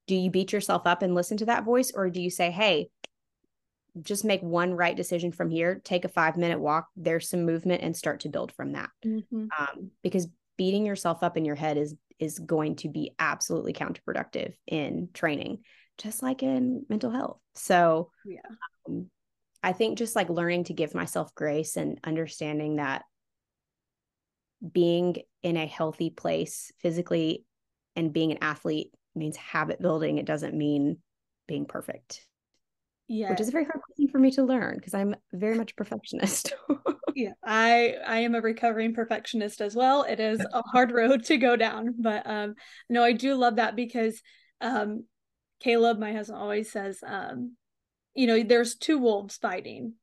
do 0.06 0.14
you 0.14 0.30
beat 0.30 0.52
yourself 0.52 0.86
up 0.86 1.02
and 1.02 1.14
listen 1.14 1.36
to 1.38 1.46
that 1.46 1.64
voice, 1.64 1.92
or 1.94 2.10
do 2.10 2.20
you 2.20 2.30
say, 2.30 2.50
hey, 2.50 2.88
just 4.02 4.24
make 4.24 4.42
one 4.42 4.74
right 4.74 4.96
decision 4.96 5.32
from 5.32 5.50
here, 5.50 5.80
take 5.84 6.04
a 6.04 6.08
five 6.08 6.36
minute 6.36 6.60
walk, 6.60 6.88
there's 6.96 7.28
some 7.28 7.44
movement, 7.44 7.82
and 7.82 7.96
start 7.96 8.20
to 8.20 8.28
build 8.28 8.52
from 8.52 8.72
that? 8.72 8.90
Mhm. 9.04 9.48
Um, 9.58 9.90
because 10.02 10.28
beating 10.56 10.86
yourself 10.86 11.22
up 11.22 11.36
in 11.36 11.44
your 11.44 11.54
head 11.54 11.76
is 11.76 11.94
is 12.18 12.38
going 12.38 12.76
to 12.76 12.88
be 12.88 13.14
absolutely 13.18 13.74
counterproductive 13.74 14.54
in 14.66 15.10
training, 15.12 15.58
just 15.98 16.22
like 16.22 16.42
in 16.42 16.86
mental 16.88 17.10
health. 17.10 17.40
So 17.54 18.10
Yeah. 18.24 18.40
um, 18.88 19.10
I 19.62 19.72
think 19.72 19.98
just 19.98 20.16
like 20.16 20.30
learning 20.30 20.64
to 20.64 20.72
give 20.74 20.94
myself 20.94 21.34
grace 21.34 21.76
and 21.76 21.98
understanding 22.04 22.76
that 22.76 23.04
being 24.72 25.16
in 25.42 25.56
a 25.56 25.66
healthy 25.66 26.10
place 26.10 26.72
physically 26.80 27.44
and 27.94 28.12
being 28.12 28.32
an 28.32 28.38
athlete 28.40 28.92
means 29.14 29.36
habit 29.36 29.80
building. 29.80 30.18
It 30.18 30.26
doesn't 30.26 30.54
mean 30.54 30.98
being 31.46 31.66
perfect, 31.66 32.26
Yeah. 33.08 33.30
which 33.30 33.40
is 33.40 33.48
a 33.48 33.52
very 33.52 33.64
hard 33.64 33.80
thing 33.96 34.08
for 34.08 34.18
me 34.18 34.30
to 34.32 34.42
learn 34.42 34.76
because 34.76 34.94
I'm 34.94 35.14
very 35.32 35.56
much 35.56 35.72
a 35.72 35.74
perfectionist. 35.74 36.54
yeah 37.16 37.32
i 37.44 37.94
i 38.06 38.18
am 38.18 38.34
a 38.34 38.40
recovering 38.40 38.94
perfectionist 38.94 39.62
as 39.62 39.74
well 39.74 40.02
it 40.02 40.20
is 40.20 40.38
a 40.38 40.62
hard 40.72 40.92
road 40.92 41.24
to 41.24 41.38
go 41.38 41.56
down 41.56 41.94
but 41.98 42.22
um 42.26 42.54
no 42.90 43.02
i 43.02 43.12
do 43.12 43.34
love 43.34 43.56
that 43.56 43.74
because 43.74 44.20
um 44.60 45.04
caleb 45.60 45.98
my 45.98 46.12
husband 46.12 46.38
always 46.38 46.70
says 46.70 47.00
um 47.04 47.56
you 48.14 48.26
know 48.26 48.42
there's 48.42 48.76
two 48.76 48.98
wolves 48.98 49.38
fighting 49.38 49.94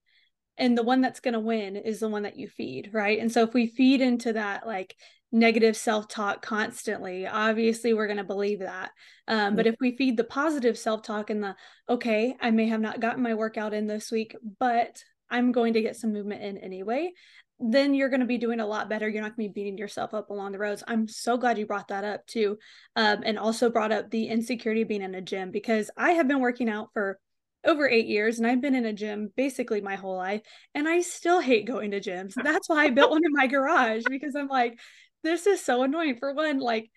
and 0.57 0.75
the 0.77 0.83
one 0.83 1.01
that's 1.01 1.19
going 1.19 1.36
to 1.36 1.39
win 1.39 1.75
is 1.75 2.00
the 2.00 2.10
one 2.10 2.24
that 2.24 2.38
you 2.38 2.48
feed 2.48 2.89
right 2.93 3.19
and 3.19 3.31
so 3.31 3.43
if 3.43 3.53
we 3.53 3.67
feed 3.67 4.01
into 4.01 4.33
that 4.33 4.65
like 4.65 4.95
negative 5.33 5.75
self-talk 5.75 6.43
constantly 6.43 7.25
obviously 7.25 7.93
we're 7.93 8.07
going 8.07 8.17
to 8.17 8.23
believe 8.23 8.59
that. 8.59 8.91
Um, 9.27 9.55
but 9.55 9.65
if 9.65 9.75
we 9.81 9.97
feed 9.97 10.15
the 10.15 10.23
positive 10.23 10.77
self-talk 10.77 11.29
and 11.29 11.43
the 11.43 11.55
okay 11.89 12.35
i 12.39 12.51
may 12.51 12.67
have 12.67 12.81
not 12.81 12.99
gotten 12.99 13.23
my 13.23 13.33
workout 13.33 13.73
in 13.73 13.87
this 13.87 14.11
week 14.11 14.35
but 14.59 15.03
i'm 15.29 15.51
going 15.51 15.73
to 15.73 15.81
get 15.81 15.95
some 15.95 16.13
movement 16.13 16.43
in 16.43 16.57
anyway 16.57 17.11
then 17.59 17.93
you're 17.93 18.09
going 18.09 18.19
to 18.19 18.25
be 18.25 18.37
doing 18.37 18.59
a 18.59 18.65
lot 18.65 18.89
better. 18.89 19.07
You're 19.07 19.21
not 19.21 19.37
going 19.37 19.47
to 19.47 19.53
be 19.53 19.61
beating 19.61 19.77
yourself 19.77 20.13
up 20.13 20.29
along 20.29 20.51
the 20.51 20.59
roads. 20.59 20.83
I'm 20.85 21.07
so 21.07 21.37
glad 21.37 21.57
you 21.57 21.65
brought 21.65 21.87
that 21.89 22.03
up 22.03 22.25
too 22.25 22.57
um, 22.95 23.21
and 23.23 23.39
also 23.39 23.69
brought 23.69 23.91
up 23.91 24.09
the 24.09 24.27
insecurity 24.27 24.81
of 24.81 24.87
being 24.87 25.03
in 25.03 25.15
a 25.15 25.21
gym 25.21 25.51
because 25.51 25.89
i 25.95 26.11
have 26.11 26.27
been 26.27 26.41
working 26.41 26.67
out 26.67 26.89
for 26.93 27.19
over 27.65 27.87
eight 27.87 28.07
years 28.07 28.37
and 28.37 28.47
I've 28.47 28.61
been 28.61 28.75
in 28.75 28.85
a 28.85 28.93
gym 28.93 29.31
basically 29.35 29.81
my 29.81 29.95
whole 29.95 30.17
life 30.17 30.41
and 30.75 30.87
I 30.87 31.01
still 31.01 31.39
hate 31.39 31.65
going 31.65 31.91
to 31.91 32.01
gyms. 32.01 32.33
That's 32.35 32.67
why 32.67 32.83
I 32.83 32.89
built 32.89 33.11
one 33.11 33.25
in 33.25 33.31
my 33.31 33.47
garage 33.47 34.03
because 34.09 34.35
I'm 34.35 34.47
like, 34.47 34.79
this 35.23 35.47
is 35.47 35.63
so 35.63 35.83
annoying. 35.83 36.17
For 36.17 36.33
one, 36.33 36.59
like 36.59 36.89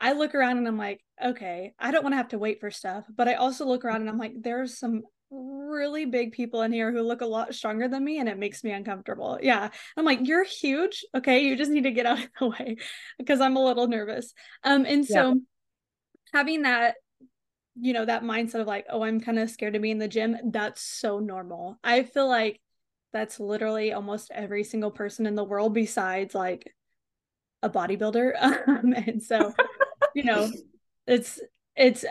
I 0.00 0.12
look 0.12 0.34
around 0.34 0.58
and 0.58 0.66
I'm 0.68 0.78
like, 0.78 1.00
okay, 1.22 1.74
I 1.78 1.90
don't 1.90 2.02
want 2.02 2.12
to 2.12 2.18
have 2.18 2.28
to 2.28 2.38
wait 2.38 2.60
for 2.60 2.70
stuff. 2.70 3.04
But 3.14 3.28
I 3.28 3.34
also 3.34 3.66
look 3.66 3.84
around 3.84 4.00
and 4.02 4.10
I'm 4.10 4.18
like, 4.18 4.34
there's 4.40 4.78
some 4.78 5.02
really 5.30 6.04
big 6.04 6.32
people 6.32 6.62
in 6.62 6.72
here 6.72 6.92
who 6.92 7.00
look 7.02 7.20
a 7.22 7.26
lot 7.26 7.54
stronger 7.54 7.88
than 7.88 8.04
me 8.04 8.18
and 8.18 8.28
it 8.28 8.38
makes 8.38 8.62
me 8.64 8.72
uncomfortable. 8.72 9.38
Yeah. 9.40 9.70
I'm 9.96 10.04
like, 10.04 10.26
you're 10.26 10.44
huge. 10.44 11.04
Okay. 11.14 11.40
You 11.44 11.56
just 11.56 11.70
need 11.70 11.84
to 11.84 11.90
get 11.90 12.06
out 12.06 12.18
of 12.18 12.28
the 12.38 12.46
way 12.48 12.76
because 13.18 13.40
I'm 13.40 13.56
a 13.56 13.64
little 13.64 13.86
nervous. 13.86 14.34
Um, 14.64 14.84
and 14.86 15.06
so 15.06 15.34
Yeah. 15.34 15.34
having 16.32 16.62
that 16.62 16.96
you 17.80 17.92
know 17.92 18.04
that 18.04 18.22
mindset 18.22 18.60
of 18.60 18.66
like 18.66 18.86
oh 18.90 19.02
i'm 19.02 19.20
kind 19.20 19.38
of 19.38 19.50
scared 19.50 19.74
to 19.74 19.80
be 19.80 19.90
in 19.90 19.98
the 19.98 20.08
gym 20.08 20.36
that's 20.50 20.82
so 20.82 21.18
normal 21.18 21.78
i 21.82 22.02
feel 22.02 22.28
like 22.28 22.60
that's 23.12 23.40
literally 23.40 23.92
almost 23.92 24.30
every 24.34 24.64
single 24.64 24.90
person 24.90 25.26
in 25.26 25.34
the 25.34 25.44
world 25.44 25.72
besides 25.72 26.34
like 26.34 26.70
a 27.62 27.70
bodybuilder 27.70 28.32
um, 28.68 28.92
and 28.92 29.22
so 29.22 29.52
you 30.14 30.24
know 30.24 30.50
it's 31.06 31.40
it's 31.76 32.04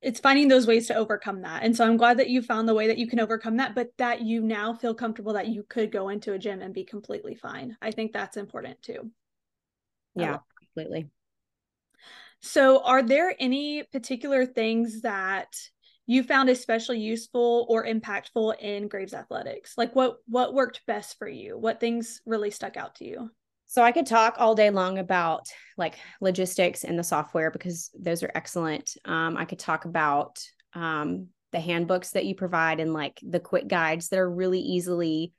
it's 0.00 0.18
finding 0.18 0.48
those 0.48 0.66
ways 0.66 0.88
to 0.88 0.94
overcome 0.94 1.42
that 1.42 1.62
and 1.62 1.76
so 1.76 1.84
i'm 1.84 1.96
glad 1.96 2.18
that 2.18 2.28
you 2.28 2.42
found 2.42 2.68
the 2.68 2.74
way 2.74 2.86
that 2.86 2.98
you 2.98 3.06
can 3.06 3.20
overcome 3.20 3.56
that 3.56 3.74
but 3.74 3.90
that 3.98 4.22
you 4.22 4.42
now 4.42 4.74
feel 4.74 4.94
comfortable 4.94 5.32
that 5.32 5.48
you 5.48 5.64
could 5.68 5.90
go 5.92 6.08
into 6.08 6.32
a 6.32 6.38
gym 6.38 6.60
and 6.60 6.74
be 6.74 6.84
completely 6.84 7.34
fine 7.34 7.76
i 7.80 7.90
think 7.90 8.12
that's 8.12 8.36
important 8.36 8.80
too 8.82 9.10
yeah, 10.14 10.38
completely. 10.58 11.08
So, 12.40 12.82
are 12.82 13.02
there 13.02 13.34
any 13.38 13.82
particular 13.84 14.44
things 14.46 15.02
that 15.02 15.56
you 16.06 16.22
found 16.22 16.50
especially 16.50 16.98
useful 16.98 17.66
or 17.68 17.86
impactful 17.86 18.58
in 18.60 18.88
Graves 18.88 19.14
Athletics? 19.14 19.74
Like 19.78 19.94
what 19.94 20.18
what 20.26 20.54
worked 20.54 20.82
best 20.86 21.18
for 21.18 21.28
you? 21.28 21.56
What 21.56 21.80
things 21.80 22.20
really 22.26 22.50
stuck 22.50 22.76
out 22.76 22.96
to 22.96 23.04
you? 23.04 23.30
So 23.72 23.82
I 23.82 23.90
could 23.90 24.04
talk 24.04 24.36
all 24.36 24.54
day 24.54 24.68
long 24.68 24.98
about 24.98 25.48
like 25.78 25.94
logistics 26.20 26.84
and 26.84 26.98
the 26.98 27.02
software 27.02 27.50
because 27.50 27.88
those 27.98 28.22
are 28.22 28.30
excellent. 28.34 28.98
Um, 29.06 29.38
I 29.38 29.46
could 29.46 29.58
talk 29.58 29.86
about 29.86 30.44
um, 30.74 31.28
the 31.52 31.60
handbooks 31.60 32.10
that 32.10 32.26
you 32.26 32.34
provide 32.34 32.80
and 32.80 32.92
like 32.92 33.18
the 33.26 33.40
quick 33.40 33.68
guides 33.68 34.10
that 34.10 34.18
are 34.18 34.30
really 34.30 34.60
easily 34.60 35.32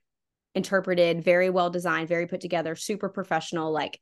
interpreted, 0.55 1.23
very 1.23 1.51
well 1.51 1.69
designed, 1.69 2.09
very 2.09 2.25
put 2.25 2.41
together, 2.41 2.75
super 2.75 3.07
professional. 3.07 3.71
Like 3.71 3.99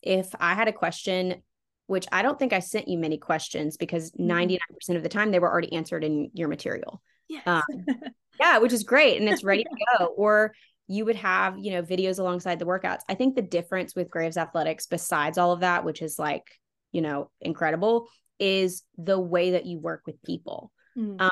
if 0.00 0.34
I 0.40 0.54
had 0.54 0.68
a 0.68 0.72
question, 0.72 1.42
which 1.86 2.06
I 2.10 2.22
don't 2.22 2.38
think 2.38 2.54
I 2.54 2.60
sent 2.60 2.88
you 2.88 2.96
many 2.96 3.18
questions 3.18 3.76
because 3.76 4.12
Mhm. 4.12 4.28
99% 4.28 4.96
of 4.96 5.02
the 5.02 5.10
time 5.10 5.30
they 5.30 5.40
were 5.40 5.52
already 5.52 5.74
answered 5.74 6.04
in 6.04 6.30
your 6.32 6.48
material. 6.48 7.02
Yes. 7.28 7.42
Um, 7.44 7.62
yeah, 8.40 8.56
which 8.56 8.72
is 8.72 8.82
great 8.84 9.20
and 9.20 9.28
it's 9.28 9.44
ready 9.44 9.64
to 9.64 9.98
go. 9.98 10.06
Or 10.06 10.54
you 10.86 11.04
would 11.04 11.16
have, 11.16 11.58
you 11.58 11.72
know, 11.72 11.82
videos 11.82 12.18
alongside 12.18 12.58
the 12.58 12.66
workouts. 12.66 13.00
I 13.08 13.14
think 13.14 13.34
the 13.34 13.42
difference 13.42 13.94
with 13.94 14.10
Graves 14.10 14.36
Athletics, 14.36 14.86
besides 14.86 15.38
all 15.38 15.52
of 15.52 15.60
that, 15.60 15.84
which 15.84 16.02
is 16.02 16.18
like, 16.18 16.44
you 16.92 17.00
know, 17.00 17.30
incredible, 17.40 18.08
is 18.38 18.82
the 18.98 19.18
way 19.18 19.52
that 19.52 19.66
you 19.66 19.78
work 19.78 20.02
with 20.06 20.22
people 20.22 20.70
Mm. 20.96 21.20
um, 21.20 21.30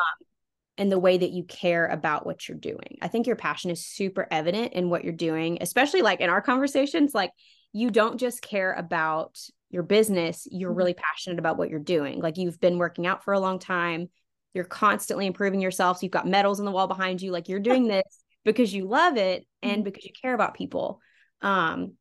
and 0.78 0.90
the 0.90 0.98
way 0.98 1.18
that 1.18 1.30
you 1.30 1.44
care 1.44 1.86
about 1.86 2.24
what 2.26 2.48
you're 2.48 2.58
doing. 2.58 2.98
I 3.02 3.08
think 3.08 3.26
your 3.26 3.36
passion 3.36 3.70
is 3.70 3.86
super 3.86 4.26
evident 4.30 4.72
in 4.72 4.88
what 4.90 5.04
you're 5.04 5.12
doing, 5.12 5.58
especially 5.60 6.02
like 6.02 6.20
in 6.20 6.30
our 6.30 6.40
conversations. 6.40 7.14
Like, 7.14 7.30
you 7.72 7.90
don't 7.90 8.18
just 8.18 8.42
care 8.42 8.72
about 8.72 9.38
your 9.70 9.82
business, 9.82 10.48
you're 10.50 10.72
Mhm. 10.72 10.76
really 10.76 10.94
passionate 10.94 11.38
about 11.38 11.58
what 11.58 11.70
you're 11.70 11.78
doing. 11.78 12.20
Like, 12.20 12.38
you've 12.38 12.60
been 12.60 12.78
working 12.78 13.06
out 13.06 13.22
for 13.22 13.34
a 13.34 13.40
long 13.40 13.58
time, 13.58 14.10
you're 14.54 14.64
constantly 14.64 15.26
improving 15.26 15.60
yourself. 15.60 15.98
So, 15.98 16.02
you've 16.06 16.12
got 16.12 16.26
medals 16.26 16.58
on 16.58 16.66
the 16.66 16.72
wall 16.72 16.86
behind 16.88 17.22
you. 17.22 17.30
Like, 17.32 17.48
you're 17.48 17.60
doing 17.60 17.86
this 17.88 18.21
because 18.44 18.72
you 18.74 18.86
love 18.86 19.16
it 19.16 19.46
and 19.62 19.82
Mhm. 19.82 19.84
because 19.84 20.04
you 20.04 20.12
care 20.20 20.34
about 20.34 20.54
people. 20.54 21.00
Um, 21.40 21.94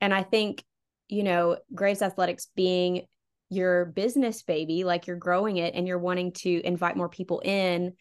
and 0.00 0.12
I 0.14 0.22
think, 0.22 0.64
you 1.08 1.22
know, 1.22 1.58
Graves 1.74 2.02
Athletics 2.02 2.48
being 2.54 3.06
your 3.48 3.84
business 3.84 4.42
baby, 4.42 4.84
like 4.84 5.06
you're 5.06 5.16
growing 5.16 5.58
it 5.58 5.74
and 5.74 5.86
you're 5.86 5.98
wanting 5.98 6.32
to 6.32 6.60
invite 6.64 6.96
more 6.96 7.08
people 7.08 7.40
in. 7.40 7.94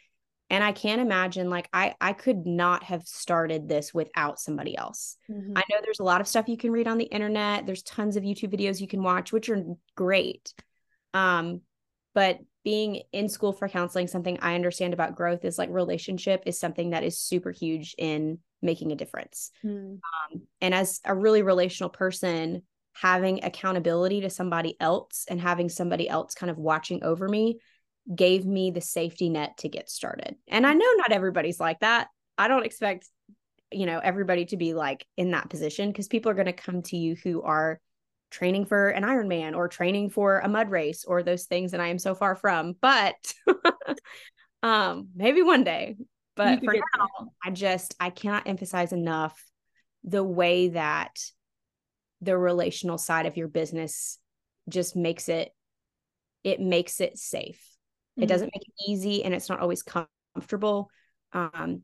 And 0.49 0.63
I 0.63 0.71
can't 0.73 1.01
imagine 1.01 1.49
like 1.49 1.69
I 1.71 1.95
I 2.01 2.13
could 2.13 2.45
not 2.45 2.83
have 2.83 3.03
started 3.03 3.67
this 3.69 3.93
without 3.93 4.39
somebody 4.39 4.77
else. 4.77 5.17
Mhm. 5.29 5.53
I 5.55 5.63
know 5.69 5.77
there's 5.81 5.99
a 5.99 6.05
lot 6.05 6.21
of 6.21 6.27
stuff 6.27 6.49
you 6.49 6.57
can 6.57 6.71
read 6.71 6.87
on 6.87 6.97
the 6.97 7.05
internet. 7.05 7.65
There's 7.65 7.83
tons 7.83 8.17
of 8.17 8.23
YouTube 8.23 8.53
videos 8.53 8.81
you 8.81 8.87
can 8.87 9.01
watch, 9.03 9.31
which 9.31 9.49
are 9.49 9.63
great. 9.95 10.53
Um, 11.13 11.61
but 12.13 12.39
being 12.63 13.01
in 13.11 13.27
school 13.27 13.53
for 13.53 13.67
counseling, 13.67 14.07
something 14.07 14.37
I 14.41 14.55
understand 14.55 14.93
about 14.93 15.15
growth 15.15 15.45
is 15.45 15.57
like 15.57 15.69
relationship 15.71 16.43
is 16.45 16.59
something 16.59 16.91
that 16.91 17.03
is 17.03 17.17
super 17.19 17.51
huge 17.51 17.95
in 17.97 18.39
making 18.61 18.91
a 18.91 18.95
difference. 18.95 19.51
Mm. 19.65 19.99
Um, 19.99 20.41
and 20.61 20.73
as 20.73 20.99
a 21.05 21.15
really 21.15 21.41
relational 21.41 21.89
person, 21.89 22.61
having 22.93 23.43
accountability 23.43 24.21
to 24.21 24.29
somebody 24.29 24.75
else 24.79 25.25
and 25.27 25.39
having 25.39 25.69
somebody 25.69 26.07
else 26.07 26.35
kind 26.35 26.51
of 26.51 26.57
watching 26.57 27.03
over 27.03 27.27
me 27.27 27.59
gave 28.13 28.45
me 28.45 28.71
the 28.71 28.81
safety 28.81 29.29
net 29.29 29.57
to 29.57 29.69
get 29.69 29.89
started. 29.89 30.35
And 30.47 30.65
I 30.65 30.73
know 30.73 30.93
not 30.97 31.11
everybody's 31.11 31.59
like 31.59 31.79
that. 31.79 32.07
I 32.37 32.47
don't 32.47 32.65
expect, 32.65 33.07
you 33.71 33.85
know, 33.85 33.99
everybody 34.03 34.45
to 34.45 34.57
be 34.57 34.73
like 34.73 35.05
in 35.17 35.31
that 35.31 35.49
position 35.49 35.89
because 35.89 36.07
people 36.07 36.31
are 36.31 36.35
going 36.35 36.47
to 36.47 36.53
come 36.53 36.81
to 36.83 36.97
you 36.97 37.15
who 37.23 37.41
are 37.43 37.79
training 38.31 38.65
for 38.65 38.89
an 38.89 39.03
Ironman 39.03 39.55
or 39.55 39.67
training 39.67 40.09
for 40.09 40.39
a 40.39 40.49
mud 40.49 40.69
race 40.69 41.03
or 41.05 41.21
those 41.21 41.45
things 41.45 41.71
that 41.71 41.81
I 41.81 41.87
am 41.87 41.99
so 41.99 42.15
far 42.15 42.35
from. 42.35 42.75
But 42.81 43.15
um, 44.63 45.09
maybe 45.15 45.41
one 45.41 45.63
day. 45.63 45.97
But 46.35 46.63
for 46.63 46.73
now, 46.73 47.07
there. 47.19 47.27
I 47.45 47.51
just 47.51 47.93
I 47.99 48.09
cannot 48.09 48.47
emphasize 48.47 48.93
enough 48.93 49.39
the 50.03 50.23
way 50.23 50.69
that 50.69 51.19
the 52.21 52.37
relational 52.37 52.97
side 52.97 53.25
of 53.25 53.37
your 53.37 53.47
business 53.47 54.17
just 54.69 54.95
makes 54.95 55.27
it 55.27 55.51
it 56.43 56.59
makes 56.59 57.01
it 57.01 57.17
safe. 57.17 57.61
Mm-hmm. 58.13 58.23
It 58.23 58.27
doesn't 58.27 58.51
make 58.55 58.63
it 58.67 58.91
easy 58.91 59.23
and 59.23 59.33
it's 59.33 59.49
not 59.49 59.59
always 59.59 59.83
comfortable 59.83 60.89
um, 61.33 61.81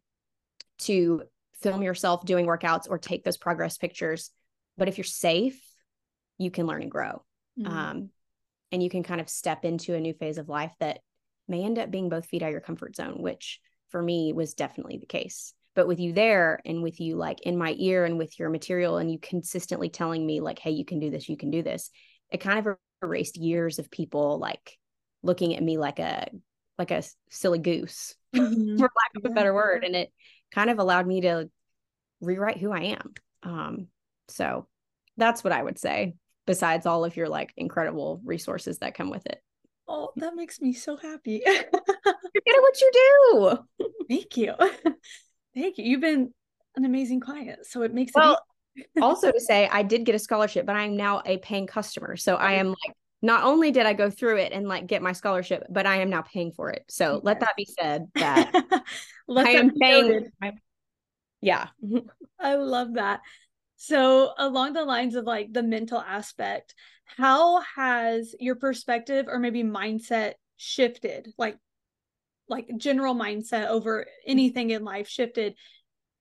to 0.80 1.24
film 1.62 1.82
yourself 1.84 2.26
doing 2.26 2.46
workouts 2.46 2.90
or 2.90 2.98
take 2.98 3.24
those 3.24 3.38
progress 3.38 3.78
pictures. 3.78 4.32
But 4.78 4.88
if 4.88 4.98
you're 4.98 5.06
safe, 5.06 5.60
you 6.38 6.52
can 6.52 6.68
learn 6.68 6.82
and 6.82 6.92
grow. 6.92 7.24
Mm-hmm. 7.60 7.68
Um, 7.72 8.10
and 8.72 8.84
you 8.84 8.90
can 8.90 9.04
kind 9.04 9.22
of 9.22 9.30
step 9.30 9.66
into 9.66 9.94
a 9.94 10.00
new 10.00 10.14
phase 10.14 10.38
of 10.38 10.50
life 10.50 10.74
that 10.80 11.00
may 11.48 11.64
end 11.64 11.80
up 11.80 11.90
being 11.90 12.10
both 12.10 12.26
feet 12.26 12.44
out 12.44 12.48
of 12.48 12.52
your 12.52 12.62
comfort 12.62 12.96
zone, 12.96 13.22
which 13.22 13.60
for 13.90 14.02
me 14.02 14.34
was 14.34 14.54
definitely 14.54 14.98
the 14.98 15.06
case. 15.06 15.54
But 15.76 15.88
with 15.88 16.00
you 16.00 16.12
there 16.12 16.60
and 16.66 16.82
with 16.84 17.00
you 17.00 17.16
like 17.16 17.42
in 17.42 17.58
my 17.58 17.76
ear 17.78 18.04
and 18.04 18.18
with 18.18 18.38
your 18.40 18.50
material 18.50 18.98
and 18.98 19.12
you 19.12 19.20
consistently 19.20 19.90
telling 19.90 20.26
me 20.26 20.42
like, 20.42 20.60
hey, 20.60 20.72
you 20.72 20.84
can 20.84 21.00
do 21.00 21.10
this, 21.10 21.30
you 21.30 21.38
can 21.38 21.52
do 21.52 21.62
this, 21.62 21.92
it 22.32 22.40
kind 22.40 22.66
of 22.66 22.76
erased 23.04 23.38
years 23.38 23.80
of 23.80 23.92
people 23.92 24.40
like 24.40 24.78
looking 25.24 25.56
at 25.56 25.64
me 25.64 25.78
like 25.78 26.00
a 26.00 26.28
like 26.78 26.92
a 26.92 27.04
silly 27.30 27.60
goose, 27.60 28.16
mm-hmm. 28.36 28.78
for 28.78 28.84
lack 28.84 29.12
of 29.16 29.26
a 29.26 29.34
better 29.34 29.54
word. 29.54 29.84
And 29.84 29.96
it 29.96 30.12
kind 30.52 30.70
of 30.70 30.80
allowed 30.80 31.08
me 31.08 31.22
to 31.22 31.50
rewrite 32.22 32.58
who 32.58 32.72
I 32.72 32.98
am. 32.98 33.14
Um, 33.44 33.88
so 34.28 34.68
that's 35.16 35.44
what 35.44 35.54
I 35.54 35.64
would 35.64 35.80
say, 35.80 36.16
besides 36.48 36.88
all 36.88 37.06
of 37.06 37.16
your 37.16 37.30
like 37.30 37.54
incredible 37.58 38.20
resources 38.26 38.80
that 38.80 38.96
come 38.96 39.12
with 39.12 39.28
it. 39.28 39.40
Oh, 39.88 40.12
that 40.16 40.36
makes 40.36 40.60
me 40.60 40.74
so 40.74 40.98
happy. 40.98 41.44
You're 41.46 41.64
good 41.64 42.56
at 42.56 42.62
what 42.62 42.82
you 42.82 42.92
do. 42.94 43.60
Thank 44.10 44.38
you. 44.38 44.54
Thank 45.56 45.78
you. 45.78 45.86
You've 45.86 46.02
been 46.02 46.34
an 46.76 46.86
amazing 46.86 47.20
client. 47.20 47.66
So 47.66 47.84
it 47.84 47.94
makes 47.94 48.12
well, 48.16 48.40
it 48.76 48.88
also 49.02 49.32
to 49.32 49.40
say 49.40 49.70
I 49.72 49.84
did 49.84 50.06
get 50.06 50.16
a 50.16 50.20
scholarship, 50.20 50.66
but 50.66 50.76
I'm 50.76 50.98
now 50.98 51.22
a 51.26 51.38
paying 51.38 51.68
customer. 51.68 52.16
So 52.18 52.36
I 52.36 52.54
am 52.54 52.70
like 52.70 52.96
not 53.22 53.44
only 53.44 53.72
did 53.72 53.86
I 53.86 53.94
go 53.94 54.10
through 54.10 54.38
it 54.38 54.52
and 54.52 54.68
like 54.68 54.88
get 54.88 55.02
my 55.02 55.14
scholarship, 55.14 55.66
but 55.70 55.86
I 55.86 55.98
am 55.98 56.10
now 56.10 56.22
paying 56.22 56.52
for 56.52 56.70
it. 56.70 56.86
So 56.90 57.14
yes. 57.14 57.22
let 57.24 57.40
that 57.40 57.56
be 57.56 57.66
said 57.66 58.08
that 58.16 58.52
I 59.30 59.52
am 59.52 59.72
paying. 59.72 60.30
yeah. 61.42 61.68
I 62.40 62.56
love 62.56 62.94
that. 62.94 63.22
So, 63.80 64.34
along 64.38 64.74
the 64.74 64.84
lines 64.84 65.16
of 65.16 65.26
like 65.26 65.54
the 65.54 65.62
mental 65.62 66.02
aspect, 66.02 66.74
how 67.06 67.62
has 67.76 68.36
your 68.40 68.56
perspective 68.56 69.28
or 69.30 69.38
maybe 69.38 69.64
mindset 69.64 70.34
shifted? 70.58 71.32
Like, 71.38 71.58
like 72.50 72.68
general 72.78 73.14
mindset 73.14 73.68
over 73.68 74.08
anything 74.26 74.72
in 74.72 74.84
life 74.84 75.08
shifted 75.08 75.54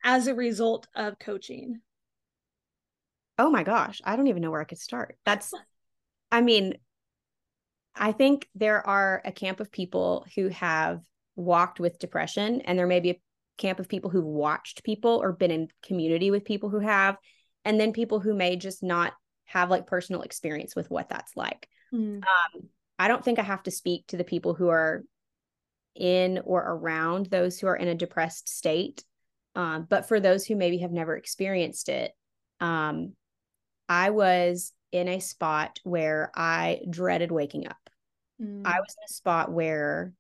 as 0.04 0.26
a 0.26 0.34
result 0.34 0.86
of 0.94 1.18
coaching? 1.18 1.80
Oh 3.38 3.50
my 3.50 3.62
gosh, 3.62 4.02
I 4.04 4.16
don't 4.16 4.28
even 4.28 4.42
know 4.42 4.50
where 4.50 4.60
I 4.60 4.64
could 4.64 4.78
start. 4.78 5.16
That's, 5.24 5.54
I 6.30 6.42
mean, 6.42 6.74
I 7.94 8.12
think 8.12 8.50
there 8.54 8.86
are 8.86 9.22
a 9.24 9.32
camp 9.32 9.60
of 9.60 9.72
people 9.72 10.26
who 10.34 10.48
have 10.48 11.00
walked 11.36 11.80
with 11.80 11.98
depression, 11.98 12.60
and 12.60 12.78
there 12.78 12.86
may 12.86 13.00
be 13.00 13.10
a 13.10 13.20
camp 13.56 13.80
of 13.80 13.88
people 13.88 14.10
who've 14.10 14.22
watched 14.22 14.84
people 14.84 15.22
or 15.22 15.32
been 15.32 15.50
in 15.50 15.68
community 15.82 16.30
with 16.30 16.44
people 16.44 16.68
who 16.68 16.80
have 16.80 17.16
and 17.66 17.80
then 17.80 17.92
people 17.92 18.20
who 18.20 18.32
may 18.32 18.56
just 18.56 18.82
not 18.82 19.12
have 19.44 19.70
like 19.70 19.88
personal 19.88 20.22
experience 20.22 20.76
with 20.76 20.88
what 20.88 21.08
that's 21.08 21.36
like. 21.36 21.68
Mm. 21.92 22.22
Um, 22.22 22.68
I 22.98 23.08
don't 23.08 23.24
think 23.24 23.38
I 23.38 23.42
have 23.42 23.64
to 23.64 23.70
speak 23.70 24.06
to 24.06 24.16
the 24.16 24.24
people 24.24 24.54
who 24.54 24.68
are 24.68 25.02
in 25.96 26.40
or 26.44 26.62
around 26.62 27.26
those 27.26 27.58
who 27.58 27.66
are 27.66 27.76
in 27.76 27.88
a 27.88 27.94
depressed 27.94 28.48
state. 28.48 29.04
Um, 29.56 29.86
but 29.88 30.06
for 30.06 30.20
those 30.20 30.46
who 30.46 30.54
maybe 30.54 30.78
have 30.78 30.92
never 30.92 31.16
experienced 31.16 31.88
it, 31.88 32.12
um, 32.60 33.14
I 33.88 34.10
was 34.10 34.72
in 34.92 35.08
a 35.08 35.20
spot 35.20 35.80
where 35.82 36.30
I 36.36 36.82
dreaded 36.88 37.32
waking 37.32 37.66
up. 37.66 37.90
Mm. 38.40 38.62
I 38.64 38.78
was 38.78 38.94
in 38.96 39.04
a 39.06 39.12
spot 39.12 39.50
where 39.50 40.12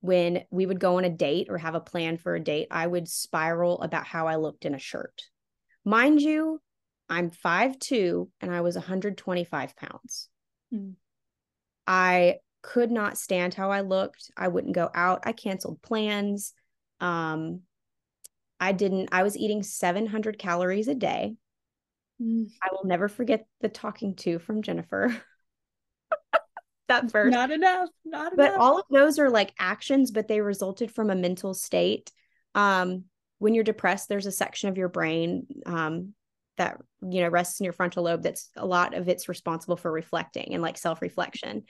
when 0.00 0.44
we 0.50 0.66
would 0.66 0.80
go 0.80 0.98
on 0.98 1.04
a 1.04 1.10
date 1.10 1.46
or 1.48 1.56
have 1.56 1.76
a 1.76 1.80
plan 1.80 2.18
for 2.18 2.34
a 2.34 2.40
date, 2.40 2.68
I 2.70 2.86
would 2.86 3.08
spiral 3.08 3.80
about 3.80 4.04
how 4.04 4.26
I 4.26 4.36
looked 4.36 4.66
in 4.66 4.74
a 4.74 4.78
shirt. 4.78 5.22
Mind 5.84 6.20
you, 6.20 6.60
I'm 7.08 7.30
5'2 7.30 8.30
and 8.40 8.50
I 8.50 8.60
was 8.60 8.74
125 8.74 9.76
pounds. 9.76 10.28
Mm. 10.72 10.94
I 11.86 12.36
could 12.62 12.90
not 12.90 13.18
stand 13.18 13.54
how 13.54 13.70
I 13.70 13.80
looked. 13.80 14.30
I 14.36 14.48
wouldn't 14.48 14.74
go 14.74 14.88
out. 14.94 15.22
I 15.24 15.32
canceled 15.32 15.82
plans. 15.82 16.54
Um, 17.00 17.62
I 18.60 18.72
didn't, 18.72 19.08
I 19.12 19.24
was 19.24 19.36
eating 19.36 19.62
700 19.62 20.38
calories 20.38 20.88
a 20.88 20.94
day. 20.94 21.34
Mm. 22.22 22.50
I 22.62 22.68
will 22.72 22.86
never 22.88 23.08
forget 23.08 23.46
the 23.60 23.68
talking 23.68 24.14
to 24.16 24.38
from 24.38 24.62
Jennifer. 24.62 25.14
that 26.88 27.10
first. 27.10 27.32
Not 27.32 27.50
enough. 27.50 27.88
Not 28.04 28.32
enough. 28.32 28.36
but 28.36 28.50
enough. 28.50 28.60
all 28.60 28.78
of 28.78 28.86
those 28.90 29.18
are 29.18 29.30
like 29.30 29.52
actions, 29.58 30.12
but 30.12 30.28
they 30.28 30.40
resulted 30.40 30.92
from 30.92 31.10
a 31.10 31.16
mental 31.16 31.54
state. 31.54 32.12
Um, 32.54 33.04
when 33.42 33.54
you're 33.54 33.64
depressed, 33.64 34.08
there's 34.08 34.26
a 34.26 34.32
section 34.32 34.68
of 34.68 34.78
your 34.78 34.88
brain 34.88 35.48
um, 35.66 36.14
that 36.58 36.80
you 37.02 37.20
know 37.20 37.28
rests 37.28 37.58
in 37.58 37.64
your 37.64 37.72
frontal 37.72 38.04
lobe 38.04 38.22
that's 38.22 38.50
a 38.56 38.64
lot 38.64 38.94
of 38.94 39.08
it's 39.08 39.28
responsible 39.28 39.76
for 39.76 39.90
reflecting 39.90 40.54
and 40.54 40.62
like 40.62 40.78
self-reflection. 40.78 41.64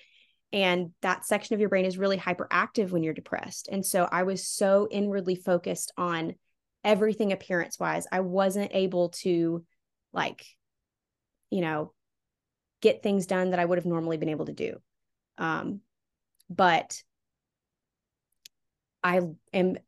And 0.52 0.90
that 1.00 1.24
section 1.24 1.54
of 1.54 1.60
your 1.60 1.70
brain 1.70 1.86
is 1.86 1.96
really 1.96 2.18
hyperactive 2.18 2.90
when 2.90 3.02
you're 3.02 3.14
depressed. 3.14 3.70
And 3.72 3.86
so 3.86 4.06
i 4.12 4.22
was 4.24 4.46
so 4.46 4.86
inwardly 4.90 5.34
focused 5.34 5.92
on 5.96 6.34
everything 6.84 7.32
appearance 7.32 7.78
wise 7.78 8.06
i 8.12 8.20
wasn't 8.20 8.72
able 8.74 9.10
to 9.10 9.64
like 10.12 10.44
you 11.48 11.62
know 11.62 11.92
get 12.82 13.02
things 13.02 13.26
done 13.26 13.50
that 13.50 13.60
i 13.60 13.64
would 13.64 13.78
have 13.78 13.86
normally 13.86 14.18
been 14.18 14.28
able 14.28 14.46
to 14.46 14.52
do. 14.52 14.76
Um 15.38 15.80
but 16.50 17.02
i 19.02 19.22
am 19.54 19.78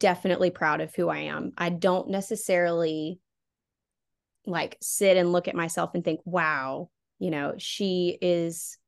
definitely 0.00 0.50
proud 0.50 0.80
of 0.80 0.94
who 0.94 1.08
I 1.08 1.18
am. 1.20 1.52
I 1.56 1.70
don't 1.70 2.10
necessarily 2.10 3.20
like 4.46 4.78
sit 4.80 5.16
and 5.16 5.32
look 5.32 5.48
at 5.48 5.54
myself 5.54 5.90
and 5.94 6.04
think, 6.04 6.20
wow, 6.24 6.90
you 7.18 7.30
know, 7.30 7.54
she 7.58 8.16
is 8.20 8.78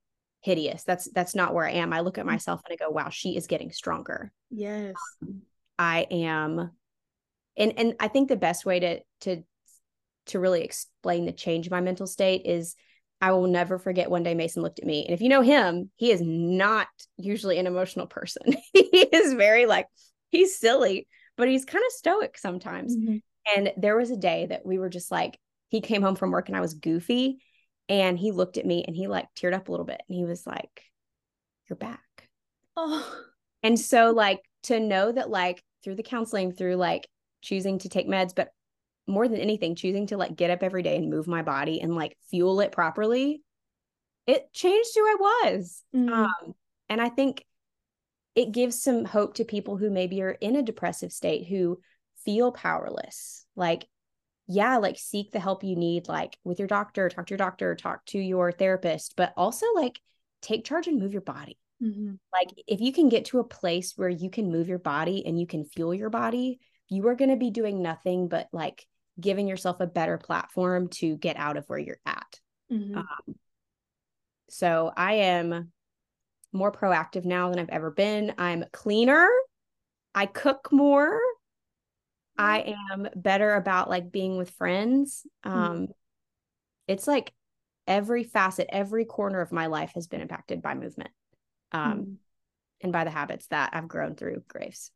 hideous. 0.40 0.84
That's 0.84 1.08
that's 1.10 1.34
not 1.34 1.54
where 1.54 1.66
I 1.66 1.72
am. 1.72 1.92
I 1.92 2.00
look 2.00 2.18
at 2.18 2.24
mm. 2.24 2.28
myself 2.28 2.60
and 2.64 2.72
I 2.72 2.82
go, 2.82 2.90
wow, 2.90 3.10
she 3.10 3.36
is 3.36 3.46
getting 3.46 3.72
stronger. 3.72 4.32
Yes. 4.50 4.94
Um, 5.22 5.42
I 5.78 6.06
am 6.10 6.70
and 7.56 7.74
and 7.76 7.94
I 8.00 8.08
think 8.08 8.28
the 8.28 8.36
best 8.36 8.64
way 8.64 8.80
to 8.80 9.00
to 9.22 9.42
to 10.26 10.38
really 10.38 10.62
explain 10.62 11.26
the 11.26 11.32
change 11.32 11.66
in 11.66 11.70
my 11.70 11.80
mental 11.80 12.06
state 12.06 12.42
is 12.44 12.76
I 13.20 13.32
will 13.32 13.46
never 13.46 13.78
forget 13.78 14.10
one 14.10 14.22
day 14.22 14.34
Mason 14.34 14.62
looked 14.62 14.78
at 14.78 14.86
me. 14.86 15.04
And 15.04 15.12
if 15.12 15.20
you 15.20 15.28
know 15.28 15.42
him, 15.42 15.90
he 15.96 16.10
is 16.10 16.22
not 16.22 16.88
usually 17.18 17.58
an 17.58 17.66
emotional 17.66 18.06
person. 18.06 18.56
he 18.72 18.80
is 18.80 19.34
very 19.34 19.66
like, 19.66 19.86
he's 20.30 20.58
silly, 20.58 21.06
but 21.36 21.48
he's 21.48 21.64
kind 21.64 21.84
of 21.84 21.92
stoic 21.92 22.38
sometimes. 22.38 22.96
Mm-hmm. 22.96 23.16
And 23.56 23.72
there 23.76 23.96
was 23.96 24.10
a 24.10 24.16
day 24.16 24.46
that 24.46 24.64
we 24.64 24.78
were 24.78 24.90
just 24.90 25.10
like, 25.10 25.38
he 25.68 25.80
came 25.80 26.02
home 26.02 26.16
from 26.16 26.30
work 26.30 26.48
and 26.48 26.56
I 26.56 26.60
was 26.60 26.74
goofy. 26.74 27.42
And 27.88 28.18
he 28.18 28.30
looked 28.30 28.56
at 28.56 28.66
me 28.66 28.84
and 28.86 28.94
he 28.94 29.08
like 29.08 29.26
teared 29.34 29.54
up 29.54 29.68
a 29.68 29.70
little 29.70 29.86
bit 29.86 30.00
and 30.08 30.16
he 30.16 30.24
was 30.24 30.46
like, 30.46 30.82
You're 31.68 31.76
back. 31.76 32.28
Oh. 32.76 33.24
And 33.62 33.78
so, 33.78 34.10
like, 34.10 34.40
to 34.64 34.80
know 34.80 35.12
that, 35.12 35.28
like, 35.28 35.62
through 35.82 35.96
the 35.96 36.02
counseling, 36.02 36.52
through 36.52 36.76
like 36.76 37.08
choosing 37.42 37.78
to 37.80 37.88
take 37.88 38.08
meds, 38.08 38.34
but 38.34 38.50
more 39.06 39.28
than 39.28 39.40
anything, 39.40 39.74
choosing 39.74 40.06
to 40.08 40.16
like 40.16 40.36
get 40.36 40.50
up 40.50 40.62
every 40.62 40.82
day 40.82 40.96
and 40.96 41.10
move 41.10 41.26
my 41.26 41.42
body 41.42 41.80
and 41.80 41.94
like 41.94 42.16
fuel 42.30 42.60
it 42.60 42.72
properly, 42.72 43.42
it 44.26 44.52
changed 44.52 44.90
who 44.94 45.02
I 45.02 45.16
was. 45.18 45.82
Mm. 45.94 46.10
Um, 46.10 46.54
and 46.88 47.00
I 47.00 47.08
think 47.08 47.44
it 48.40 48.52
gives 48.52 48.82
some 48.82 49.04
hope 49.04 49.34
to 49.34 49.44
people 49.44 49.76
who 49.76 49.90
maybe 49.90 50.22
are 50.22 50.30
in 50.30 50.56
a 50.56 50.62
depressive 50.62 51.12
state 51.12 51.46
who 51.46 51.78
feel 52.24 52.50
powerless. 52.50 53.44
Like, 53.54 53.86
yeah, 54.46 54.78
like 54.78 54.98
seek 54.98 55.30
the 55.30 55.38
help 55.38 55.62
you 55.62 55.76
need, 55.76 56.08
like 56.08 56.38
with 56.42 56.58
your 56.58 56.66
doctor, 56.66 57.10
talk 57.10 57.26
to 57.26 57.32
your 57.32 57.36
doctor, 57.36 57.74
talk 57.74 58.06
to 58.06 58.18
your 58.18 58.50
therapist, 58.50 59.12
but 59.14 59.34
also 59.36 59.66
like 59.74 60.00
take 60.40 60.64
charge 60.64 60.86
and 60.86 60.98
move 60.98 61.12
your 61.12 61.20
body. 61.20 61.58
Mm-hmm. 61.82 62.14
Like, 62.32 62.48
if 62.66 62.80
you 62.80 62.94
can 62.94 63.10
get 63.10 63.26
to 63.26 63.40
a 63.40 63.44
place 63.44 63.92
where 63.96 64.08
you 64.08 64.30
can 64.30 64.50
move 64.50 64.68
your 64.68 64.78
body 64.78 65.26
and 65.26 65.38
you 65.38 65.46
can 65.46 65.66
fuel 65.66 65.92
your 65.92 66.08
body, 66.08 66.60
you 66.88 67.06
are 67.08 67.16
going 67.16 67.30
to 67.30 67.36
be 67.36 67.50
doing 67.50 67.82
nothing 67.82 68.28
but 68.28 68.48
like 68.54 68.86
giving 69.20 69.48
yourself 69.48 69.80
a 69.80 69.86
better 69.86 70.16
platform 70.16 70.88
to 70.88 71.18
get 71.18 71.36
out 71.36 71.58
of 71.58 71.66
where 71.66 71.78
you're 71.78 72.00
at. 72.06 72.40
Mm-hmm. 72.72 72.96
Um, 72.96 73.34
so 74.48 74.90
I 74.96 75.12
am 75.12 75.72
more 76.52 76.72
proactive 76.72 77.24
now 77.24 77.50
than 77.50 77.58
I've 77.58 77.68
ever 77.68 77.90
been. 77.90 78.34
I'm 78.38 78.64
cleaner. 78.72 79.28
I 80.14 80.26
cook 80.26 80.68
more. 80.72 81.20
I 82.36 82.74
am 82.92 83.08
better 83.14 83.54
about 83.54 83.90
like 83.90 84.10
being 84.10 84.36
with 84.36 84.50
friends. 84.50 85.26
Hmm. 85.44 85.50
Um, 85.50 85.78
mm. 85.78 85.88
It's 86.88 87.06
like 87.06 87.32
every 87.86 88.24
facet, 88.24 88.66
every 88.70 89.04
corner 89.04 89.40
of 89.40 89.52
my 89.52 89.66
life 89.66 89.92
has 89.94 90.06
been 90.06 90.20
impacted 90.20 90.62
by 90.62 90.74
movement. 90.74 91.10
Um, 91.72 91.92
mm-hmm. 91.92 92.12
and 92.80 92.92
by 92.92 93.04
the 93.04 93.10
habits 93.10 93.46
that 93.48 93.70
I've 93.72 93.86
grown 93.86 94.16
through 94.16 94.42
Graves. 94.48 94.90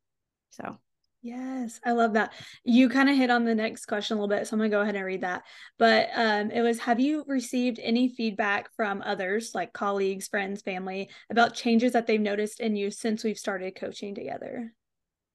So 0.49 0.77
Yes, 1.25 1.79
I 1.83 1.93
love 1.93 2.13
that. 2.13 2.33
You 2.63 2.87
kind 2.87 3.09
of 3.09 3.17
hit 3.17 3.31
on 3.31 3.45
the 3.45 3.55
next 3.55 3.87
question 3.87 4.15
a 4.15 4.21
little 4.21 4.37
bit, 4.37 4.45
so 4.45 4.53
I'm 4.53 4.59
gonna 4.59 4.69
go 4.69 4.81
ahead 4.81 4.95
and 4.95 5.03
read 5.03 5.21
that. 5.21 5.41
But 5.79 6.09
um, 6.13 6.51
it 6.51 6.61
was: 6.61 6.77
Have 6.81 6.99
you 6.99 7.23
received 7.25 7.79
any 7.81 8.09
feedback 8.09 8.69
from 8.75 9.01
others, 9.01 9.55
like 9.55 9.73
colleagues, 9.73 10.27
friends, 10.27 10.61
family, 10.61 11.09
about 11.31 11.55
changes 11.55 11.93
that 11.93 12.05
they've 12.05 12.21
noticed 12.21 12.59
in 12.59 12.75
you 12.75 12.91
since 12.91 13.23
we've 13.23 13.39
started 13.39 13.75
coaching 13.75 14.13
together? 14.13 14.71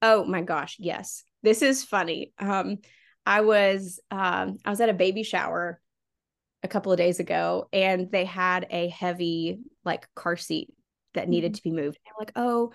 Oh 0.01 0.25
my 0.25 0.43
gosh, 0.43 0.77
yes. 0.79 1.25
This 1.43 1.61
is 1.61 1.83
funny. 1.83 2.35
Um, 2.39 2.79
I 3.27 3.41
was 3.41 3.99
um, 4.13 4.59
I 4.65 4.71
was 4.71 4.81
at 4.81 4.91
a 4.91 4.95
baby 4.95 5.25
shower 5.25 5.81
a 6.63 6.69
couple 6.69 6.93
of 6.93 6.99
days 6.99 7.19
ago, 7.19 7.69
and 7.73 8.13
they 8.13 8.27
had 8.27 8.65
a 8.71 8.91
heavy 8.91 9.59
like 9.85 10.07
car 10.15 10.37
seat 10.37 10.73
that 11.15 11.29
needed 11.29 11.51
mm-hmm. 11.51 11.57
to 11.57 11.63
be 11.65 11.73
moved. 11.73 11.99
They're 12.05 12.15
like, 12.17 12.33
"Oh." 12.37 12.75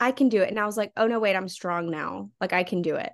I 0.00 0.12
can 0.12 0.30
do 0.30 0.42
it. 0.42 0.48
And 0.48 0.58
I 0.58 0.66
was 0.66 0.76
like, 0.76 0.92
oh 0.96 1.06
no, 1.06 1.20
wait, 1.20 1.36
I'm 1.36 1.48
strong 1.48 1.90
now. 1.90 2.30
Like 2.40 2.52
I 2.52 2.64
can 2.64 2.80
do 2.82 2.96
it. 2.96 3.12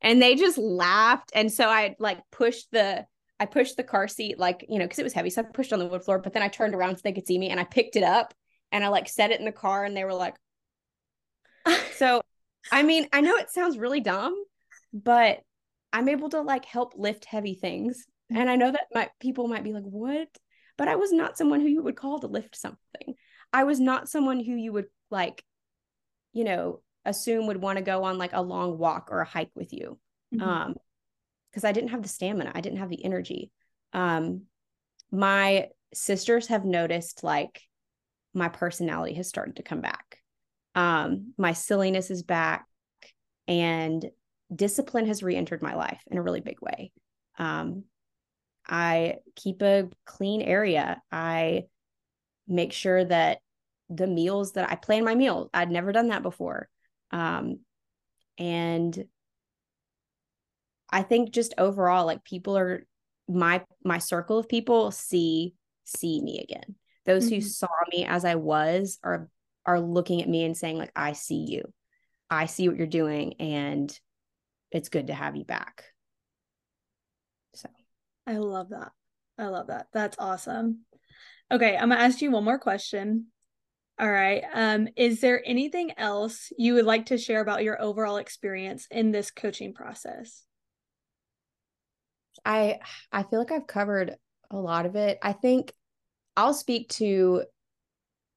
And 0.00 0.20
they 0.20 0.34
just 0.34 0.58
laughed. 0.58 1.30
And 1.34 1.52
so 1.52 1.68
I 1.68 1.94
like 1.98 2.18
pushed 2.32 2.70
the 2.72 3.06
I 3.38 3.46
pushed 3.46 3.76
the 3.76 3.82
car 3.82 4.08
seat 4.08 4.38
like, 4.38 4.64
you 4.68 4.78
know, 4.78 4.84
because 4.84 4.98
it 5.00 5.04
was 5.04 5.12
heavy. 5.12 5.28
So 5.28 5.42
I 5.42 5.44
pushed 5.44 5.72
on 5.72 5.78
the 5.78 5.86
wood 5.86 6.04
floor, 6.04 6.18
but 6.18 6.32
then 6.32 6.42
I 6.42 6.48
turned 6.48 6.74
around 6.74 6.96
so 6.96 7.02
they 7.04 7.12
could 7.12 7.26
see 7.26 7.38
me 7.38 7.50
and 7.50 7.58
I 7.60 7.64
picked 7.64 7.96
it 7.96 8.04
up 8.04 8.32
and 8.70 8.84
I 8.84 8.88
like 8.88 9.08
set 9.08 9.30
it 9.30 9.40
in 9.40 9.46
the 9.46 9.52
car 9.52 9.84
and 9.84 9.96
they 9.96 10.04
were 10.04 10.14
like, 10.14 10.36
so 11.96 12.22
I 12.70 12.82
mean, 12.82 13.08
I 13.12 13.20
know 13.20 13.36
it 13.36 13.50
sounds 13.50 13.78
really 13.78 14.00
dumb, 14.00 14.34
but 14.92 15.40
I'm 15.92 16.08
able 16.08 16.30
to 16.30 16.40
like 16.40 16.64
help 16.64 16.94
lift 16.96 17.24
heavy 17.24 17.54
things. 17.54 18.06
Mm-hmm. 18.30 18.40
And 18.40 18.50
I 18.50 18.56
know 18.56 18.70
that 18.70 18.86
my 18.94 19.10
people 19.20 19.48
might 19.48 19.64
be 19.64 19.72
like, 19.72 19.84
what? 19.84 20.28
But 20.78 20.88
I 20.88 20.96
was 20.96 21.12
not 21.12 21.36
someone 21.36 21.60
who 21.60 21.68
you 21.68 21.82
would 21.82 21.96
call 21.96 22.20
to 22.20 22.26
lift 22.26 22.56
something. 22.56 23.14
I 23.52 23.64
was 23.64 23.78
not 23.78 24.08
someone 24.08 24.40
who 24.40 24.54
you 24.54 24.72
would 24.72 24.86
like 25.10 25.44
you 26.32 26.44
know, 26.44 26.80
assume 27.04 27.46
would 27.46 27.60
want 27.60 27.78
to 27.78 27.84
go 27.84 28.04
on 28.04 28.18
like 28.18 28.32
a 28.32 28.42
long 28.42 28.78
walk 28.78 29.08
or 29.10 29.20
a 29.20 29.26
hike 29.26 29.50
with 29.54 29.72
you. 29.72 29.98
Mm-hmm. 30.34 30.48
Um, 30.48 30.74
because 31.50 31.64
I 31.64 31.72
didn't 31.72 31.90
have 31.90 32.02
the 32.02 32.08
stamina, 32.08 32.50
I 32.54 32.62
didn't 32.62 32.78
have 32.78 32.88
the 32.88 33.04
energy. 33.04 33.50
Um, 33.92 34.42
my 35.10 35.68
sisters 35.92 36.46
have 36.46 36.64
noticed 36.64 37.22
like 37.22 37.60
my 38.32 38.48
personality 38.48 39.14
has 39.14 39.28
started 39.28 39.56
to 39.56 39.62
come 39.62 39.82
back. 39.82 40.18
Um, 40.74 41.34
my 41.36 41.52
silliness 41.52 42.10
is 42.10 42.22
back 42.22 42.66
and 43.46 44.10
discipline 44.54 45.06
has 45.06 45.22
re-entered 45.22 45.62
my 45.62 45.74
life 45.74 46.02
in 46.10 46.16
a 46.16 46.22
really 46.22 46.40
big 46.40 46.62
way. 46.62 46.92
Um, 47.38 47.84
I 48.66 49.16
keep 49.36 49.60
a 49.60 49.90
clean 50.06 50.40
area. 50.40 51.02
I 51.10 51.64
make 52.48 52.72
sure 52.72 53.04
that 53.04 53.40
the 53.94 54.06
meals 54.06 54.52
that 54.52 54.70
I 54.70 54.76
plan 54.76 55.04
my 55.04 55.14
meal. 55.14 55.50
I'd 55.52 55.70
never 55.70 55.92
done 55.92 56.08
that 56.08 56.22
before. 56.22 56.68
Um, 57.10 57.60
and 58.38 59.04
I 60.90 61.02
think 61.02 61.32
just 61.32 61.54
overall, 61.58 62.06
like 62.06 62.24
people 62.24 62.56
are 62.56 62.86
my 63.28 63.64
my 63.84 63.98
circle 63.98 64.38
of 64.38 64.48
people 64.48 64.90
see 64.90 65.54
see 65.84 66.20
me 66.20 66.40
again. 66.40 66.76
Those 67.06 67.26
mm-hmm. 67.26 67.36
who 67.36 67.40
saw 67.40 67.68
me 67.90 68.04
as 68.04 68.24
I 68.24 68.36
was 68.36 68.98
are 69.02 69.28
are 69.64 69.80
looking 69.80 70.22
at 70.22 70.28
me 70.28 70.44
and 70.44 70.56
saying, 70.56 70.78
like, 70.78 70.92
I 70.96 71.12
see 71.12 71.46
you. 71.48 71.72
I 72.30 72.46
see 72.46 72.68
what 72.68 72.78
you're 72.78 72.86
doing, 72.86 73.34
and 73.34 73.98
it's 74.70 74.88
good 74.88 75.08
to 75.08 75.14
have 75.14 75.36
you 75.36 75.44
back. 75.44 75.84
So 77.54 77.68
I 78.26 78.38
love 78.38 78.70
that. 78.70 78.92
I 79.38 79.46
love 79.46 79.68
that. 79.68 79.88
That's 79.92 80.16
awesome. 80.18 80.80
Okay, 81.50 81.76
I'm 81.76 81.90
gonna 81.90 82.00
ask 82.00 82.22
you 82.22 82.30
one 82.30 82.44
more 82.44 82.58
question. 82.58 83.26
All 84.02 84.10
right. 84.10 84.42
Um, 84.52 84.88
is 84.96 85.20
there 85.20 85.40
anything 85.46 85.92
else 85.96 86.52
you 86.58 86.74
would 86.74 86.84
like 86.84 87.06
to 87.06 87.16
share 87.16 87.40
about 87.40 87.62
your 87.62 87.80
overall 87.80 88.16
experience 88.16 88.88
in 88.90 89.12
this 89.12 89.30
coaching 89.30 89.72
process? 89.72 90.42
I 92.44 92.80
I 93.12 93.22
feel 93.22 93.38
like 93.38 93.52
I've 93.52 93.68
covered 93.68 94.16
a 94.50 94.56
lot 94.56 94.86
of 94.86 94.96
it. 94.96 95.20
I 95.22 95.32
think 95.32 95.72
I'll 96.36 96.52
speak 96.52 96.88
to 96.94 97.44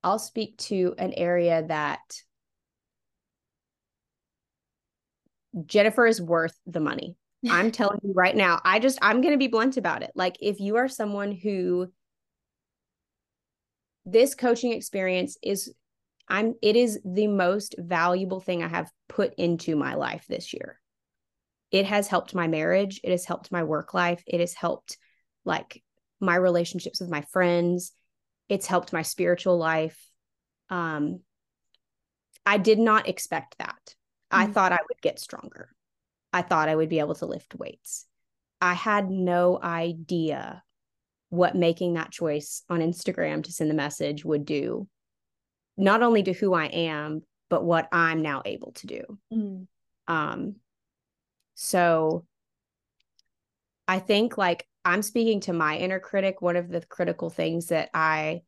I'll 0.03 0.19
speak 0.19 0.55
to 0.59 0.93
an 0.99 1.13
area 1.13 1.65
that 1.67 2.01
Jennifer 5.65 6.05
is 6.05 6.21
worth 6.21 6.55
the 6.67 6.79
money. 6.79 7.15
I'm 7.49 7.71
telling 7.71 8.01
you 8.03 8.13
right 8.13 8.35
now. 8.35 8.61
I 8.63 8.77
just 8.77 8.99
I'm 9.01 9.21
going 9.21 9.33
to 9.33 9.39
be 9.39 9.47
blunt 9.47 9.77
about 9.77 10.03
it. 10.03 10.11
Like 10.13 10.35
if 10.41 10.59
you 10.59 10.75
are 10.75 10.87
someone 10.87 11.31
who 11.31 11.91
this 14.05 14.35
coaching 14.35 14.71
experience 14.71 15.37
is 15.41 15.73
I'm 16.27 16.55
it 16.61 16.75
is 16.75 16.99
the 17.05 17.27
most 17.27 17.75
valuable 17.77 18.39
thing 18.39 18.63
I 18.63 18.67
have 18.67 18.91
put 19.07 19.33
into 19.35 19.75
my 19.75 19.95
life 19.95 20.25
this 20.27 20.53
year. 20.53 20.79
It 21.71 21.85
has 21.85 22.07
helped 22.07 22.33
my 22.33 22.47
marriage, 22.47 23.01
it 23.03 23.11
has 23.11 23.25
helped 23.25 23.51
my 23.51 23.63
work 23.63 23.93
life, 23.93 24.23
it 24.25 24.39
has 24.39 24.53
helped 24.53 24.97
like 25.43 25.83
my 26.19 26.35
relationships 26.35 26.99
with 26.99 27.09
my 27.09 27.21
friends, 27.21 27.91
it's 28.49 28.67
helped 28.67 28.93
my 28.93 29.01
spiritual 29.01 29.57
life. 29.57 29.99
Um 30.69 31.21
I 32.45 32.57
did 32.57 32.79
not 32.79 33.07
expect 33.07 33.57
that. 33.57 33.95
Mm-hmm. 34.31 34.43
I 34.43 34.47
thought 34.47 34.71
I 34.71 34.79
would 34.87 35.01
get 35.01 35.19
stronger. 35.19 35.69
I 36.31 36.41
thought 36.41 36.69
I 36.69 36.75
would 36.75 36.89
be 36.89 36.99
able 36.99 37.15
to 37.15 37.25
lift 37.25 37.55
weights. 37.55 38.05
I 38.61 38.73
had 38.73 39.09
no 39.09 39.59
idea 39.61 40.63
what 41.29 41.55
making 41.55 41.93
that 41.95 42.11
choice 42.11 42.63
on 42.69 42.79
Instagram 42.79 43.43
to 43.43 43.51
send 43.51 43.69
the 43.69 43.75
message 43.75 44.23
would 44.23 44.45
do, 44.45 44.87
not 45.77 46.01
only 46.01 46.23
to 46.23 46.33
who 46.33 46.53
I 46.53 46.65
am, 46.65 47.23
but 47.49 47.63
what 47.63 47.87
I'm 47.91 48.21
now 48.21 48.41
able 48.45 48.71
to 48.73 48.87
do. 48.87 49.19
Mm. 49.33 49.67
Um, 50.07 50.55
so 51.55 52.25
I 53.87 53.99
think 53.99 54.37
like 54.37 54.67
I'm 54.83 55.01
speaking 55.01 55.41
to 55.41 55.53
my 55.53 55.77
inner 55.77 55.99
critic. 55.99 56.41
One 56.41 56.55
of 56.55 56.69
the 56.69 56.81
critical 56.81 57.29
things 57.29 57.67
that 57.67 57.89
I 57.93 58.41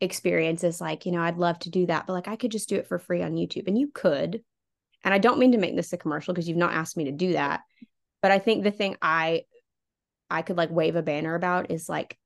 experience 0.00 0.62
is 0.64 0.80
like, 0.80 1.06
you 1.06 1.12
know, 1.12 1.22
I'd 1.22 1.38
love 1.38 1.58
to 1.60 1.70
do 1.70 1.86
that, 1.86 2.06
but 2.06 2.12
like 2.12 2.28
I 2.28 2.36
could 2.36 2.52
just 2.52 2.68
do 2.68 2.76
it 2.76 2.86
for 2.86 2.98
free 2.98 3.22
on 3.22 3.34
YouTube. 3.34 3.66
And 3.66 3.78
you 3.78 3.90
could. 3.92 4.42
And 5.04 5.14
I 5.14 5.18
don't 5.18 5.38
mean 5.38 5.52
to 5.52 5.58
make 5.58 5.76
this 5.76 5.92
a 5.92 5.96
commercial 5.96 6.34
because 6.34 6.48
you've 6.48 6.56
not 6.56 6.72
asked 6.72 6.96
me 6.96 7.04
to 7.04 7.12
do 7.12 7.32
that. 7.32 7.60
But 8.22 8.32
I 8.32 8.38
think 8.38 8.64
the 8.64 8.70
thing 8.70 8.96
I 9.00 9.42
I 10.30 10.42
could 10.42 10.56
like 10.56 10.70
wave 10.70 10.96
a 10.96 11.02
banner 11.02 11.34
about 11.34 11.70
is 11.70 11.88
like 11.88 12.18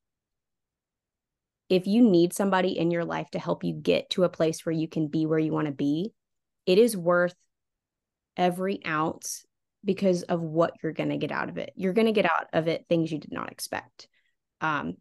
if 1.69 1.87
you 1.87 2.03
need 2.03 2.33
somebody 2.33 2.77
in 2.77 2.91
your 2.91 3.05
life 3.05 3.31
to 3.31 3.39
help 3.39 3.63
you 3.63 3.73
get 3.73 4.11
to 4.11 4.25
a 4.25 4.29
place 4.29 4.67
where 4.67 4.75
you 4.75 4.89
can 4.89 5.07
be 5.07 5.25
where 5.25 5.39
you 5.39 5.53
want 5.53 5.67
to 5.67 5.73
be, 5.73 6.13
it 6.67 6.79
is 6.79 6.97
worth 6.97 7.35
every 8.37 8.85
ounce 8.85 9.45
because 9.85 10.23
of 10.23 10.41
what 10.41 10.75
you're 10.83 10.93
going 10.93 11.11
to 11.11 11.17
get 11.17 11.33
out 11.33 11.49
of 11.49 11.59
it. 11.59 11.73
You're 11.77 11.93
going 11.93 12.07
to 12.07 12.13
get 12.13 12.27
out 12.27 12.49
of 12.53 12.69
it 12.69 12.87
things 12.89 13.11
you 13.13 13.19
did 13.19 13.33
not 13.33 13.53
expect. 13.53 14.09
Um, 14.61 14.97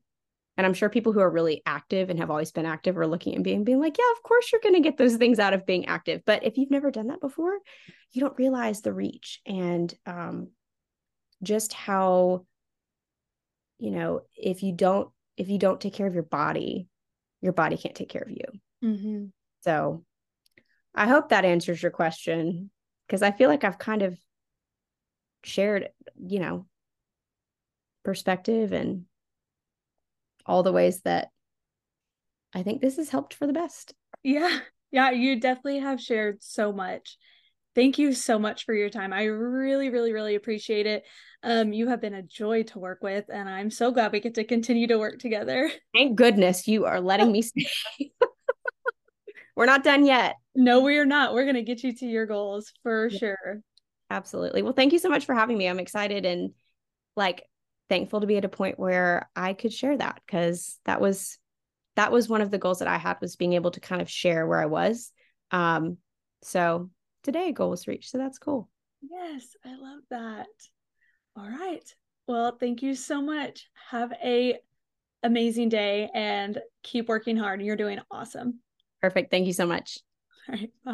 and 0.58 0.66
I'm 0.66 0.74
sure 0.74 0.90
people 0.90 1.14
who 1.14 1.22
are 1.22 1.30
really 1.30 1.62
active 1.66 2.10
and 2.10 2.20
have 2.20 2.30
always 2.30 2.52
been 2.52 2.66
active 2.66 2.98
are 2.98 3.08
looking 3.08 3.34
and 3.34 3.44
being 3.44 3.64
being 3.64 3.80
like, 3.80 3.98
yeah, 3.98 4.12
of 4.16 4.22
course 4.24 4.52
you're 4.52 4.62
going 4.62 4.76
to 4.76 4.82
get 4.82 4.98
those 4.98 5.16
things 5.16 5.40
out 5.40 5.54
of 5.54 5.66
being 5.66 5.86
active. 5.88 6.22
But 6.26 6.44
if 6.44 6.58
you've 6.58 6.70
never 6.70 6.92
done 6.92 7.08
that 7.08 7.22
before, 7.22 7.58
you 8.12 8.22
don't 8.22 8.38
realize 8.38 8.82
the 8.82 8.94
reach 8.94 9.40
and 9.46 9.94
um, 10.06 10.50
just 11.42 11.74
how 11.74 12.46
you 13.80 13.92
know 13.92 14.22
if 14.38 14.62
you 14.62 14.72
don't 14.72 15.10
if 15.38 15.50
you 15.50 15.58
don't 15.58 15.82
take 15.82 15.94
care 15.94 16.08
of 16.08 16.14
your 16.14 16.24
body 16.24 16.88
your 17.42 17.54
body 17.54 17.78
can't 17.78 17.96
take 17.96 18.10
care 18.10 18.22
of 18.22 18.30
you. 18.30 18.46
Mm-hmm. 18.84 19.26
so 19.62 20.04
i 20.96 21.08
hope 21.08 21.30
that 21.30 21.46
answers 21.46 21.82
your 21.82 21.92
question 21.92 22.70
because 23.08 23.22
i 23.22 23.32
feel 23.32 23.50
like 23.50 23.64
i've 23.64 23.78
kind 23.78 24.04
of 24.04 24.18
shared 25.44 25.90
you 26.18 26.40
know 26.40 26.66
perspective 28.04 28.72
and 28.72 29.06
all 30.46 30.64
the 30.64 30.72
ways 30.72 31.02
that 31.02 31.30
i 32.54 32.64
think 32.64 32.82
this 32.82 32.98
has 32.98 33.10
helped 33.10 33.34
for 33.34 33.48
the 33.48 33.54
best. 33.54 33.94
Yeah. 34.24 34.60
Yeah 34.92 35.12
you 35.12 35.40
definitely 35.40 35.80
have 35.80 36.02
shared 36.02 36.42
so 36.42 36.74
much 36.74 37.18
thank 37.80 37.98
you 37.98 38.12
so 38.12 38.38
much 38.38 38.66
for 38.66 38.74
your 38.74 38.90
time. 38.90 39.14
I 39.14 39.24
really, 39.24 39.90
really, 39.90 40.12
really 40.12 40.36
appreciate 40.36 40.86
it. 40.86 41.06
Um, 41.44 41.72
you 41.72 41.88
have 41.88 42.02
been 42.02 42.14
a 42.14 42.22
joy 42.22 42.64
to 42.64 42.80
work 42.80 43.02
with, 43.02 43.30
and 43.30 43.48
I'm 43.48 43.72
so 43.72 43.90
glad 43.92 44.12
we 44.12 44.20
get 44.20 44.36
to 44.36 44.44
continue 44.44 44.86
to 44.88 45.00
work 45.00 45.18
together. 45.18 45.72
Thank 45.96 46.18
goodness 46.18 46.68
you 46.68 46.84
are 46.84 47.00
letting 47.00 47.32
me 47.32 47.42
stay. 47.42 47.70
We're 49.56 49.66
not 49.66 49.86
done 49.86 50.06
yet. 50.06 50.36
No, 50.56 50.82
we 50.82 50.98
are 50.98 51.06
not. 51.06 51.34
We're 51.34 51.46
going 51.46 51.56
to 51.56 51.62
get 51.62 51.82
you 51.82 51.96
to 51.96 52.06
your 52.06 52.26
goals 52.26 52.74
for 52.84 53.08
yeah. 53.08 53.18
sure. 53.18 53.62
Absolutely. 54.10 54.62
Well, 54.62 54.74
thank 54.74 54.92
you 54.92 55.00
so 55.00 55.10
much 55.10 55.26
for 55.26 55.34
having 55.34 55.58
me. 55.58 55.70
I'm 55.70 55.80
excited 55.80 56.26
and 56.26 56.52
like 57.16 57.44
thankful 57.88 58.20
to 58.22 58.28
be 58.28 58.38
at 58.38 58.46
a 58.46 58.50
point 58.50 58.78
where 58.78 59.30
I 59.38 59.54
could 59.54 59.72
share 59.72 59.98
that 59.98 60.22
because 60.26 60.80
that 60.86 61.00
was 61.00 61.38
that 61.96 62.12
was 62.12 62.28
one 62.28 62.42
of 62.42 62.52
the 62.52 62.58
goals 62.58 62.80
that 62.80 62.88
I 62.88 62.98
had 62.98 63.18
was 63.22 63.36
being 63.36 63.54
able 63.54 63.72
to 63.72 63.80
kind 63.80 64.02
of 64.02 64.10
share 64.10 64.48
where 64.48 64.62
I 64.62 64.66
was. 64.66 65.12
Um, 65.52 65.98
so 66.42 66.90
today 67.24 67.52
goal 67.52 67.70
was 67.70 67.88
reached. 67.88 68.10
So 68.10 68.18
that's 68.18 68.38
cool. 68.38 68.70
Yes, 69.02 69.56
I 69.66 69.76
love 69.76 70.02
that. 70.10 70.48
All 71.36 71.50
right. 71.50 71.84
Well, 72.28 72.58
thank 72.60 72.82
you 72.82 72.96
so 72.96 73.22
much. 73.22 73.68
Have 73.90 74.12
a 74.24 74.58
amazing 75.24 75.70
day 75.70 76.10
and 76.14 76.58
keep 76.84 77.10
working 77.10 77.38
hard. 77.38 77.62
You're 77.62 77.76
doing 77.76 78.00
awesome. 78.12 78.60
Perfect. 79.02 79.32
Thank 79.32 79.48
you 79.48 79.54
so 79.54 79.66
much. 79.66 80.00
All 80.48 80.56
right. 80.56 80.72
Bye. 80.84 80.92